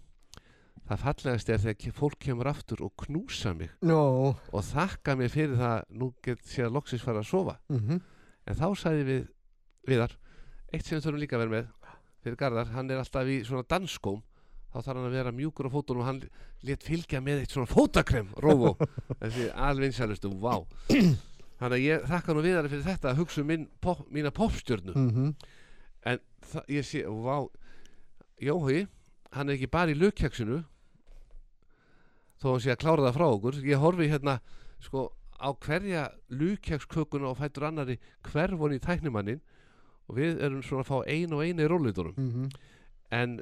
það 0.92 1.04
fallegast 1.06 1.52
er 1.52 1.62
þegar 1.62 1.96
fólk 1.96 2.18
kemur 2.26 2.50
aftur 2.52 2.82
og 2.84 2.96
knúsa 3.06 3.54
mig 3.56 3.70
Nó. 3.86 4.34
og 4.34 4.66
þakka 4.72 5.16
mig 5.20 5.32
fyrir 5.32 5.60
það 5.60 5.84
nú 6.02 6.10
get 6.24 6.42
sér 6.48 6.68
að 6.68 6.76
loksins 6.80 7.06
fara 7.06 7.22
að 7.22 7.30
sofa. 7.30 7.60
Mm 7.70 8.02
en 8.50 8.58
þá 8.58 8.68
sagði 8.74 9.04
við 9.06 9.22
viðar 9.88 10.18
eitt 10.74 10.86
sem 10.86 10.98
við 10.98 11.04
þurfum 11.06 11.22
líka 11.22 11.38
að 11.38 11.44
vera 11.44 11.54
með 11.54 11.68
fyrir 12.22 12.38
Garðar, 12.38 12.72
hann 12.74 12.90
er 12.90 13.02
alltaf 13.02 13.30
í 13.30 13.44
svona 13.46 13.68
dansskóm 13.70 14.22
þá 14.72 14.78
þarf 14.80 14.96
hann 14.96 15.06
að 15.06 15.16
vera 15.18 15.34
mjúkur 15.36 15.70
á 15.70 15.76
fótunum 15.76 16.02
og 16.02 16.08
hann 16.08 16.22
let 16.66 16.84
fylgja 16.86 17.22
með 17.22 17.44
eitt 17.44 17.54
svona 17.54 17.70
fótakrem 17.70 18.32
Róvó, 18.42 18.74
þessi 19.22 19.50
alvinsalustu 19.54 20.32
vá, 20.42 20.56
þannig 21.62 21.78
að 21.78 21.86
ég 21.86 22.06
þakka 22.10 22.36
nú 22.36 22.44
viðar 22.46 22.70
fyrir 22.72 22.88
þetta 22.90 23.12
að 23.12 23.22
hugsa 23.22 23.42
um 23.42 23.50
minn 23.52 23.68
pop, 23.82 24.04
mína 24.10 24.34
popstjörnu. 24.34 24.96
Mm 24.98 25.36
en 26.02 26.18
það, 26.42 26.64
ég 26.74 26.86
sé, 26.86 27.06
Jóhi, 28.42 28.88
hann 29.32 29.50
er 29.50 29.54
ekki 29.54 29.68
bara 29.70 29.94
í 29.94 29.98
lögkjaksinu 30.00 30.64
þó 32.42 32.48
hann 32.56 32.64
sé 32.64 32.72
að 32.74 32.80
klára 32.82 33.04
það 33.06 33.18
frá 33.20 33.26
okkur. 33.28 33.60
Ég 33.62 33.78
horfi 33.78 34.08
hérna 34.10 34.40
sko 34.82 35.12
á 35.42 35.50
hverja 35.58 36.10
lúkjakskökuna 36.30 37.32
og 37.32 37.38
fætur 37.38 37.68
annari 37.70 37.98
hverfon 38.30 38.76
í 38.76 38.82
tæknimannin 38.82 39.42
og 40.10 40.18
við 40.20 40.42
erum 40.44 40.62
svona 40.66 40.86
að 40.86 40.92
fá 40.92 40.98
ein 41.10 41.34
og 41.34 41.44
einu 41.46 41.66
í 41.66 41.70
rólitunum 41.70 42.16
-hmm. 42.18 42.50
en 43.12 43.40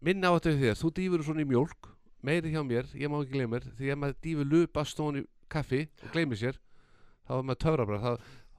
minn 0.00 0.24
á 0.24 0.34
þetta 0.34 0.50
við 0.50 0.62
þér, 0.62 0.78
þú 0.82 0.90
dýfur 0.94 1.24
svona 1.24 1.42
í 1.42 1.50
mjólk 1.50 1.90
meiri 2.22 2.50
hjá 2.50 2.62
mér, 2.62 2.86
ég 2.94 3.10
má 3.10 3.22
ekki 3.22 3.32
gleyma 3.32 3.56
mér 3.56 3.64
því 3.78 3.90
að 3.92 3.98
maður 3.98 4.16
dýfur 4.22 4.46
lupastón 4.52 5.18
í 5.18 5.26
kaffi 5.48 5.88
og 6.02 6.12
gleymi 6.12 6.36
sér, 6.36 6.58
þá 7.28 7.32
er 7.38 7.46
maður 7.50 7.62
töfrabrað 7.66 8.04
þá 8.08 8.12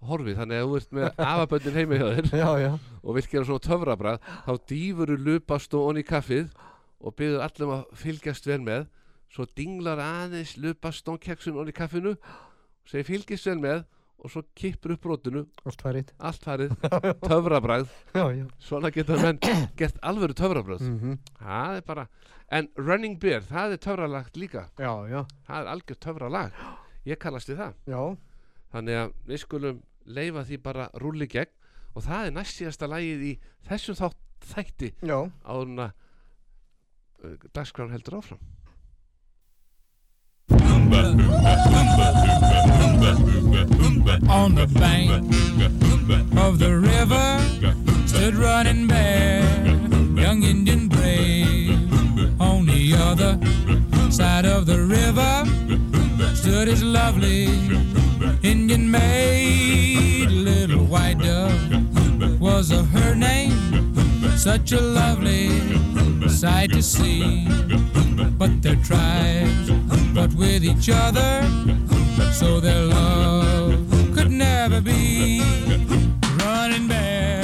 horfið, 0.10 0.38
þannig 0.40 0.62
að 0.62 0.70
þú 0.70 0.78
ert 0.80 0.94
með 0.96 1.08
afaböndin 1.34 1.76
heimi 1.76 1.98
hjá 2.00 2.08
þér 2.16 2.30
Já, 2.40 2.50
já. 2.64 2.70
og 3.04 3.16
vilt 3.18 3.30
gera 3.34 3.48
svona 3.50 3.66
töfrabrað 3.66 4.22
þá 4.46 4.52
dýfur 4.72 5.14
lupastón 5.20 6.00
í 6.00 6.06
kaffið 6.08 6.54
og 7.00 7.16
byrður 7.20 7.44
allum 7.50 7.74
að 7.78 7.84
fylgjast 8.00 8.48
vel 8.48 8.60
með. 8.64 8.88
Svo 9.30 9.46
dinglar 9.56 10.00
aðeins 10.02 10.56
lupastónkeksun 10.58 11.60
onni 11.62 11.70
í 11.74 11.78
kaffinu 11.78 12.16
segir 12.90 13.06
fylgist 13.08 13.46
vel 13.52 13.60
með 13.62 13.84
og 14.20 14.32
svo 14.34 14.42
kippur 14.58 14.96
upp 14.96 15.04
brotinu. 15.06 15.44
Allt 15.70 15.84
farið. 15.86 16.10
allt 16.18 16.44
farið, 16.44 16.74
töfrabrað 17.30 17.86
Já, 18.16 18.24
svona 18.60 18.90
geta 18.92 19.16
menn 19.22 19.38
gert 19.80 20.00
alvöru 20.04 20.36
töfrabröð 20.36 20.82
Mm 20.84 21.14
það 21.40 21.78
er 21.78 21.86
bara, 21.88 22.08
en 22.52 22.68
Running 22.76 23.16
Bear 23.22 23.46
það 23.48 23.76
er 23.78 23.84
töfralagt 23.86 24.36
líka, 24.42 24.66
það 24.80 25.14
er 25.62 25.70
algjör 25.76 26.02
töfralag. 26.08 26.58
Ég 27.08 27.20
kannast 27.22 27.48
við 27.54 27.62
það, 27.62 27.78
Já. 27.88 28.02
Þannig 28.74 29.00
að 29.04 29.16
við 29.30 29.42
skulum 29.44 29.82
leifa 30.10 30.46
því 30.48 30.62
bara 30.66 30.90
rúli 31.02 31.28
gegn 31.30 31.56
og 31.96 32.06
það 32.06 32.30
er 32.30 32.36
næst 32.38 32.60
síðasta 32.60 32.90
lagið 32.90 33.26
í 33.32 33.34
þessum 33.68 33.98
þátt 34.00 34.50
þætti 34.54 34.94
Já. 35.04 35.18
áður 35.44 35.68
en 35.68 35.84
að 35.86 35.92
uh, 37.26 37.36
dagskráin 37.54 37.94
heldur 37.94 38.22
áfram 38.22 38.48
On 44.30 44.56
the 44.56 44.68
bank 44.68 45.10
of 46.38 46.60
the 46.60 46.78
river 46.78 47.40
stood 48.08 48.36
running 48.36 48.88
bear, 48.88 49.42
young 50.16 50.44
Indian 50.44 50.88
brave. 50.88 52.42
On 52.42 52.66
the 52.66 52.94
other 52.96 53.40
side 54.12 54.46
of 54.46 54.66
the 54.66 54.80
river 54.80 55.46
stood 56.36 56.68
his 56.68 56.84
lovely 56.84 57.48
Such 64.40 64.72
a 64.72 64.80
lovely 64.80 65.50
sight 66.30 66.72
to 66.72 66.82
see, 66.82 67.46
but 68.38 68.62
their 68.62 68.78
tribes 68.78 69.70
fought 70.16 70.34
with 70.34 70.64
each 70.64 70.90
other 70.90 71.44
so 72.32 72.62
their 72.62 72.86
love 72.86 73.86
could 74.16 74.32
never 74.32 74.80
be. 74.80 75.42
Running 76.40 76.88
bear, 76.88 77.44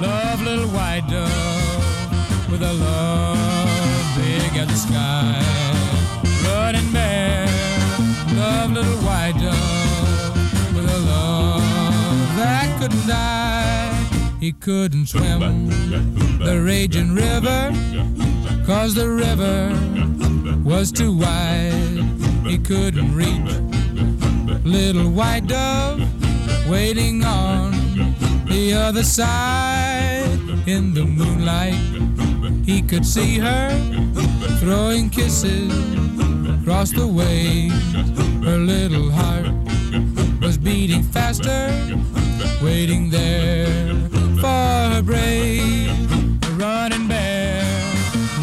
love 0.00 0.42
little 0.42 0.68
white 0.70 1.06
dove 1.08 2.50
with 2.50 2.62
a 2.62 2.72
love 2.72 4.16
big 4.16 4.58
as 4.58 4.66
the 4.66 4.74
sky. 4.74 5.40
Running 6.44 6.92
bear, 6.92 7.46
love 8.34 8.72
little 8.72 9.00
white 9.06 9.38
dove 9.40 10.74
with 10.74 10.90
a 10.90 10.98
love 10.98 12.36
that 12.36 12.76
couldn't 12.80 13.06
die. 13.06 13.57
He 14.48 14.52
couldn't 14.52 15.08
swim 15.08 15.68
the 16.38 16.62
raging 16.64 17.14
river, 17.14 17.70
cause 18.64 18.94
the 18.94 19.06
river 19.06 19.68
was 20.64 20.90
too 20.90 21.14
wide. 21.14 22.02
he 22.46 22.56
couldn't 22.56 23.14
reach. 23.14 23.52
Little 24.64 25.10
white 25.10 25.48
dove 25.48 26.00
waiting 26.66 27.22
on 27.24 27.72
the 28.46 28.72
other 28.72 29.02
side 29.02 30.40
in 30.66 30.94
the 30.94 31.04
moonlight. 31.04 31.74
He 32.64 32.80
could 32.80 33.04
see 33.04 33.38
her 33.38 33.68
throwing 34.60 35.10
kisses 35.10 35.70
across 36.62 36.90
the 36.90 37.06
way. 37.06 37.68
Her 38.42 38.56
little 38.56 39.10
heart 39.10 39.52
was 40.40 40.56
beating 40.56 41.02
faster, 41.02 41.70
waiting 42.62 43.10
there 43.10 44.08
for 44.40 44.46
her 44.94 45.02
brave 45.02 45.90
running 46.58 47.08
bear. 47.08 47.62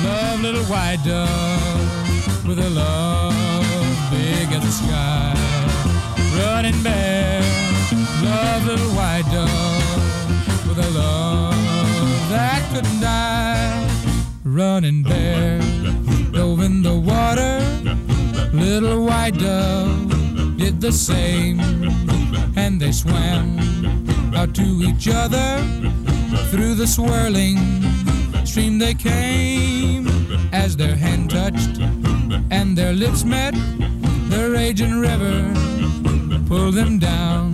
Love 0.04 0.41
little 0.41 0.64
white 0.66 1.02
dove 1.06 2.48
with 2.48 2.60
a 2.60 2.70
love 2.70 3.36
big 4.12 4.52
as 4.52 4.64
the 4.64 4.72
sky. 4.72 5.34
Running 6.38 6.82
bear, 6.84 7.41
love 8.24 8.66
little 8.66 8.91
white 9.00 9.28
dove 9.32 10.68
with 10.68 10.80
a 10.80 10.89
love 10.91 11.56
that 12.30 12.62
couldn't 12.74 13.00
die. 13.00 13.88
Running 14.43 15.02
bear, 15.04 15.60
dove 16.32 16.62
in 16.62 16.82
the 16.82 16.98
water. 17.12 17.56
Little 18.54 19.06
white 19.06 19.38
dove 19.38 20.58
did 20.58 20.82
the 20.82 20.91
same, 20.91 21.60
and 22.56 22.82
they 22.82 22.91
swam 22.91 24.06
out 24.36 24.53
to 24.53 24.81
each 24.81 25.07
other 25.07 25.57
through 26.51 26.75
the 26.75 26.86
swirling 26.86 27.57
stream. 28.45 28.77
They 28.77 28.93
came 28.93 30.07
as 30.51 30.75
their 30.75 30.95
hand 30.95 31.29
touched 31.29 31.79
and 32.51 32.77
their 32.77 32.93
lips 32.93 33.23
met. 33.23 33.53
The 34.29 34.49
raging 34.51 34.99
river 34.99 35.53
pulled 36.47 36.75
them 36.75 36.99
down. 36.99 37.51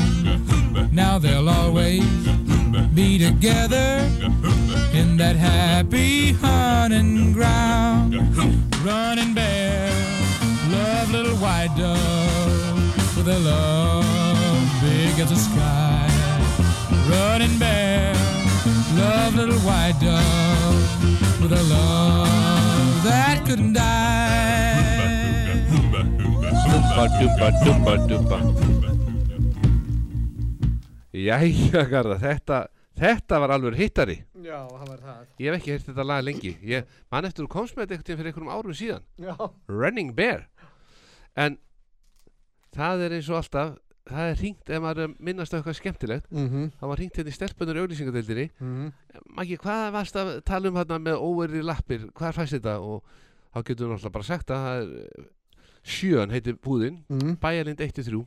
Now 0.92 1.20
they'll 1.20 1.50
always 1.50 2.06
be 2.94 3.18
together 3.18 4.08
in 4.94 5.18
that 5.18 5.36
happy 5.36 6.34
hunting 6.34 7.34
ground. 7.34 8.16
Running 8.84 9.34
bear, 9.34 9.92
love 10.70 11.12
little 11.12 11.38
white 11.38 11.74
dove 11.78 13.18
with 13.18 13.28
a 13.28 13.40
love 13.40 14.06
big 14.82 15.20
as 15.20 15.30
the 15.30 15.36
sky. 15.36 16.11
Running 17.12 17.58
bear, 17.60 18.14
love 18.96 19.36
little 19.36 19.60
white 19.68 19.98
dove 20.00 21.42
with 21.42 21.52
a 21.54 21.64
love 21.70 23.04
that 23.04 23.44
couldn't 23.46 23.74
die. 23.74 23.90
Dubba, 26.72 27.06
dubba, 27.20 27.48
dubba, 27.64 27.94
dubba 28.08 28.38
Jæja, 31.12 31.84
Garða, 31.92 32.18
þetta, 32.22 32.58
þetta 33.00 33.40
var 33.44 33.54
alveg 33.58 33.76
hittari 33.80 34.18
Já, 34.42 34.60
það 34.72 34.86
var 34.88 35.00
það. 35.04 35.22
Ég 35.42 35.48
hef 35.52 35.58
ekki 35.60 35.74
heyrt 35.76 35.88
þetta 35.90 36.06
lag 36.08 36.24
lengi 36.26 36.54
Ég 36.66 36.88
man 37.12 37.28
eftir 37.28 37.46
þú 37.46 37.52
komst 37.58 37.76
með 37.78 37.92
þetta 37.94 38.08
tíðan 38.08 38.22
fyrir 38.22 38.32
einhverjum 38.32 38.54
árum 38.56 38.78
síðan 38.78 39.04
Já. 39.22 39.36
Running 39.72 40.14
Bear 40.18 40.46
En 41.36 41.58
það 42.76 43.06
er 43.08 43.18
eins 43.20 43.30
og 43.32 43.40
alltaf 43.42 43.76
Það 44.10 44.30
er 44.32 44.36
hringt 44.42 44.70
ef 44.74 44.82
maður 44.82 45.04
að 45.06 45.12
minnast 45.20 45.54
á 45.54 45.58
eitthvað 45.60 45.78
skemmtilegt 45.78 46.32
Mhm. 46.32 46.72
Það 46.80 46.88
var 46.90 46.98
hringt 46.98 47.16
hérna 47.20 47.30
í 47.30 47.36
stelpunur 47.38 47.80
auglýsingadeildinni 47.84 48.48
Mhm. 48.60 48.94
Maggi, 49.38 49.58
hvað 49.58 49.92
varst 49.94 50.16
að 50.16 50.32
tala 50.44 50.68
um 50.70 50.76
hérna 50.76 50.98
með 51.00 51.22
óverri 51.22 51.62
lappir 51.64 52.10
Hvað 52.12 52.34
fæst 52.34 52.54
þetta? 52.58 52.80
Og 52.82 53.04
þá 53.54 53.64
getur 53.64 53.86
við 53.88 53.94
náttúrulega 53.94 54.12
bara 54.12 54.24
sagt 54.24 54.48
að 54.48 54.66
það 54.66 54.82
er 54.82 55.06
eh, 55.20 55.30
Sjön 55.84 56.30
heitir 56.32 56.54
búðin 56.58 57.04
Mhm. 57.10 57.38
Bæjalind 57.40 57.80
1-3 57.80 58.26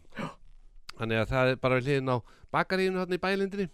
Þannig 0.99 1.18
að 1.25 1.29
það 1.29 1.51
er 1.51 1.57
bara 1.57 1.81
við 1.81 1.85
hliðin 1.89 2.12
á 2.14 2.16
bakaríinu 2.55 2.99
hérna 3.03 3.16
í 3.18 3.18
bæjalindinni 3.18 3.68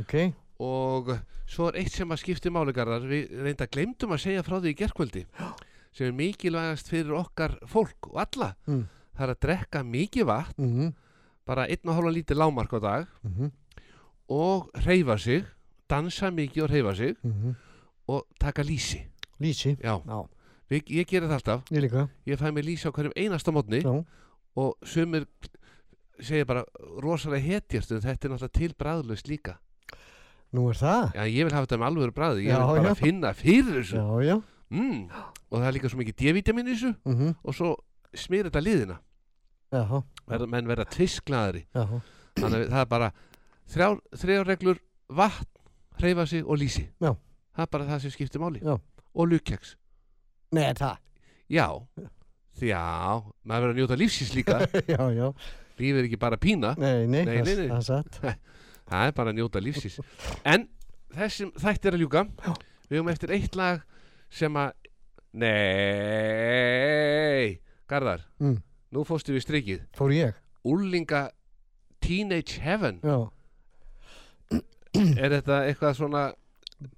Ok. 0.00 0.34
og 0.58 1.18
svo 1.46 1.68
er 1.68 1.76
eitt 1.82 1.92
sem 1.92 2.08
að 2.08 2.22
skipti 2.24 2.48
málegarðar 2.50 3.04
við 3.04 3.28
reynda 3.44 3.66
glemdum 3.68 4.14
að 4.16 4.22
segja 4.24 4.42
frá 4.42 4.60
því 4.62 4.72
í 4.72 4.78
gerkvöldi 4.80 5.24
sem 5.92 6.06
er 6.08 6.12
mikilvægast 6.16 6.88
fyrir 6.88 7.12
okkar 7.20 7.58
fólk 7.68 8.08
og 8.10 8.16
alla 8.16 8.54
Mm. 8.66 8.86
það 9.16 9.28
er 9.28 9.34
að 9.34 9.40
drekka 9.44 9.82
mikið 9.84 10.24
vatn 10.24 10.64
Mhm. 10.64 10.94
Bara 11.46 11.66
einn 11.68 11.88
og 11.88 11.94
hálfa 11.96 12.12
lítið 12.16 12.38
lámark 12.40 12.72
á 12.72 12.80
dag 12.80 13.06
Mhm. 13.24 13.50
og 14.28 14.70
reyfa 14.86 15.18
sig 15.18 15.44
dansa 15.90 16.30
mikið 16.30 16.62
og 16.64 16.70
reyfa 16.70 16.94
sig 16.96 17.14
Mhm. 17.22 17.54
og 18.08 18.26
taka 18.40 18.62
lýsi 18.62 19.02
Lýsi. 19.40 19.76
Já, 19.82 20.00
Já. 20.06 20.26
Við, 20.70 20.82
ég 20.88 21.06
geri 21.06 21.26
það 21.26 21.32
alltaf 21.38 21.62
Ég 21.70 21.80
líka. 21.82 22.08
ég 22.26 22.36
fæ 22.38 22.50
mér 22.52 22.64
lýsi 22.64 22.86
á 22.88 22.92
hverjum 22.92 23.12
einasta 23.16 23.52
mótni 23.52 24.04
og 24.56 24.76
sumir 24.84 25.26
segja 26.20 26.44
bara 26.46 26.64
rosalega 27.02 27.42
hetjast 27.42 27.90
en 27.92 28.00
þetta 28.00 28.24
er 28.24 28.30
náttúrulega 28.30 28.52
til 28.52 28.74
bræðlaust 28.74 29.28
líka 29.28 29.56
Nú 30.54 30.68
er 30.70 30.74
það. 30.74 31.12
Já, 31.14 31.22
ég 31.26 31.44
vil 31.44 31.52
hafa 31.52 31.66
þetta 31.66 31.78
með 31.78 31.88
alvöru 31.90 32.12
bræði, 32.14 32.44
ég 32.46 32.54
Já, 32.54 32.58
vil 32.72 32.82
bara 32.82 32.88
já. 32.88 32.94
finna 32.94 33.32
fyrir 33.34 33.82
þessu 33.82 33.96
Já, 33.96 34.24
já. 34.24 34.42
mm. 34.70 35.10
og 35.50 35.58
það 35.60 35.66
er 35.66 35.72
líka 35.72 35.88
svo 35.90 35.98
mikið 35.98 36.14
D-vitamin 36.16 36.68
í 36.68 36.74
þessu 36.74 36.94
Mhm. 37.04 37.34
og 37.44 37.54
svo 37.54 37.76
smýr 38.14 38.44
þetta 38.48 38.62
liðina 38.62 38.98
Já. 39.74 39.98
Verða, 40.30 40.46
menn 40.54 40.68
verða 40.70 40.86
tvisklaðari 40.94 41.62
Já. 41.74 41.84
þannig 42.40 42.58
að 42.62 42.68
það 42.74 42.82
er 42.84 42.90
bara 42.94 43.08
þrjár, 43.74 43.96
þrjár 44.22 44.44
reglur 44.52 44.78
vatn, 45.08 45.50
hreyfa 46.00 46.24
sig 46.30 46.42
og 46.46 46.56
lýsi 46.62 46.84
Já. 47.02 47.10
það 47.56 47.62
er 47.66 47.70
bara 47.76 47.88
það 47.92 47.98
sem 48.06 48.12
skiptir 48.14 48.40
máli 48.44 48.60
Já. 48.64 48.74
og 49.14 49.24
lukjeks 49.30 49.70
Nei, 50.54 50.70
það. 50.78 50.96
já, 51.50 51.66
því 52.58 52.66
já 52.70 52.82
maður 53.42 53.60
verður 53.64 53.74
að 53.74 53.78
njóta 53.82 53.96
lífsins 53.98 54.34
líka 54.36 54.54
já, 54.94 55.02
já. 55.18 55.26
lífið 55.80 55.98
er 55.98 56.04
ekki 56.08 56.20
bara 56.22 56.38
pína 56.38 56.70
Nei, 56.78 57.06
nei, 57.10 57.24
nei, 57.26 57.40
nei, 57.42 57.54
nei. 57.58 57.68
það 57.68 57.80
er 57.80 57.86
satt. 57.88 58.12
það 58.90 59.02
er 59.08 59.12
bara 59.18 59.30
að 59.34 59.38
njóta 59.40 59.58
lífsins 59.64 59.96
en 60.46 60.68
þessum 61.14 61.50
þætti 61.58 61.84
er 61.90 61.94
að 61.98 62.02
ljúka 62.04 62.20
við 62.88 62.94
höfum 63.00 63.10
eftir 63.14 63.30
eitt 63.34 63.54
lag 63.58 63.76
sem 64.34 64.52
að 64.60 64.70
nei 65.44 65.52
Garðar, 67.90 68.20
Mm. 68.40 68.56
Nú 68.94 69.04
fórstu 69.08 69.34
við 69.36 69.44
strikið 69.46 69.82
Fór 69.98 70.14
ég? 70.14 70.34
Úlinga 70.64 71.26
Teenage 72.04 72.60
Heaven 72.64 73.00
Já. 73.04 73.16
er 74.94 75.32
þetta 75.38 75.56
eitthvað 75.68 75.96
svona 75.98 76.22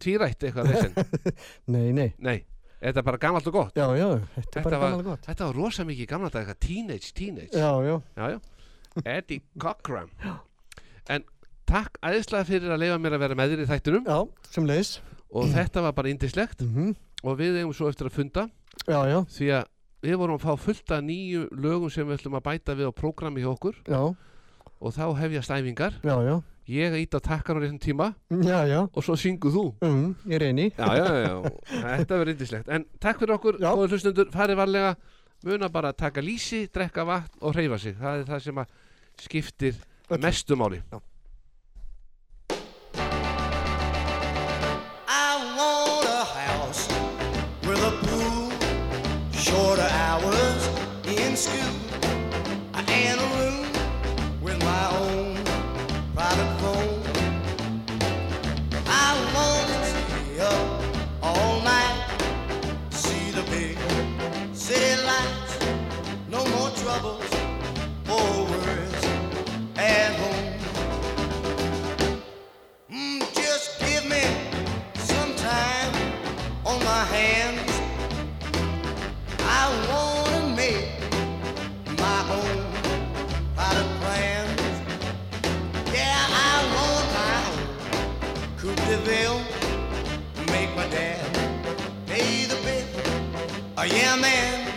tvírætt 0.03 0.45
eitthvað 0.47 0.71
vesen? 0.73 1.33
Nei, 1.75 1.93
nei. 1.95 2.09
nei, 2.19 2.37
er 2.81 2.91
þetta 2.93 3.05
bara 3.07 3.21
gamalt 3.23 3.47
og 3.51 3.55
gott 3.57 3.79
Já, 3.79 3.87
já. 3.99 4.09
Þetta 4.37 4.61
er 4.61 4.67
bara 4.67 4.81
gaman 4.83 5.01
og 5.05 5.09
gott. 5.13 5.25
þetta 5.29 5.49
var 5.49 5.59
rosa 5.61 5.87
mikið 5.89 6.11
gamla 6.11 6.31
dag 6.35 6.43
eitthvað 6.45 6.61
teenage, 6.67 7.13
teenage 7.17 7.55
Já, 7.55 7.71
já. 7.87 7.97
já, 8.19 8.27
já. 8.37 8.39
Eddie 9.05 9.43
Cochran 9.61 10.11
en 11.13 11.25
takk 11.69 11.99
æðislega 12.03 12.47
fyrir 12.49 12.73
að 12.75 12.81
leifa 12.85 12.99
mér 13.03 13.17
að 13.19 13.23
vera 13.27 13.37
með 13.39 13.53
þér 13.55 13.63
í 13.65 13.69
þættinum 13.73 14.07
Já, 14.11 14.19
sem 14.55 14.67
leiðis 14.69 14.93
og 15.37 15.49
þetta 15.53 15.83
var 15.87 15.95
bara 15.99 16.11
indislegt 16.13 16.63
Mhm. 16.67 16.95
og 17.27 17.39
við 17.41 17.59
eigum 17.61 17.75
svo 17.77 17.89
eftir 17.91 18.09
að 18.11 18.17
funda 18.21 18.47
Já, 18.87 19.01
já. 19.11 19.19
því 19.37 19.49
að 19.61 19.65
við 20.05 20.19
vorum 20.21 20.39
að 20.39 20.45
fá 20.45 20.65
fullt 20.67 20.93
af 20.97 21.05
nýju 21.05 21.47
lögum 21.57 21.93
sem 21.93 22.07
við 22.07 22.21
ætlum 22.21 22.39
að 22.39 22.45
bæta 22.49 22.77
við 22.77 22.91
á 22.91 22.93
prógrami 22.97 23.45
hjá 23.45 23.51
okkur. 23.53 23.81
Já, 23.89 24.03
og 24.77 24.95
þá 24.95 25.07
hefjast 25.23 25.55
æfingar. 25.55 25.99
Já, 26.05 26.17
já. 26.27 26.37
ég 26.67 26.97
íta 27.01 27.21
á 27.23 27.27
takkan 27.29 27.59
á 27.59 27.65
þessum 27.65 27.81
tíma. 27.83 28.13
Já, 28.31 28.59
já. 28.69 28.81
og 28.93 29.05
svo 29.05 29.17
syngu 29.17 29.53
þú. 29.55 29.65
Mm, 29.81 30.15
ég 30.33 30.43
reyni. 30.43 30.71
já, 30.77 30.89
já, 30.99 31.07
já, 31.07 31.33
já, 31.33 31.83
þetta 32.03 32.21
verður 32.21 32.33
indislegt 32.35 32.69
en 32.69 32.87
takk 33.01 33.23
fyrir 33.23 33.37
okkur, 33.39 33.61
góður 33.63 33.97
hlustundur, 33.97 34.33
farið 34.35 34.63
varlega. 34.63 34.97
Muna 35.47 35.69
bara 35.69 35.93
að 35.93 36.01
taka 36.01 36.23
lýsi, 36.25 36.65
drekka 36.73 37.05
vatn 37.07 37.45
og 37.45 37.53
hreyfa 37.55 37.79
sig, 37.79 37.95
það 38.01 38.23
er 38.23 38.31
það 38.31 38.41
sem 38.47 38.63
að 38.63 38.73
skiptir 39.21 39.85
mestu 40.23 40.57
máli 40.59 40.81
yeah, 93.93 94.17
man, 94.17 94.73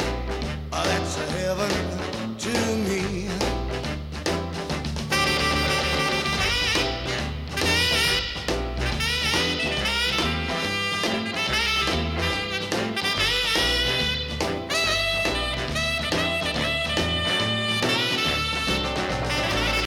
oh, 0.71 0.83
that's 0.83 1.17
a 1.17 1.31
heaven 1.31 1.98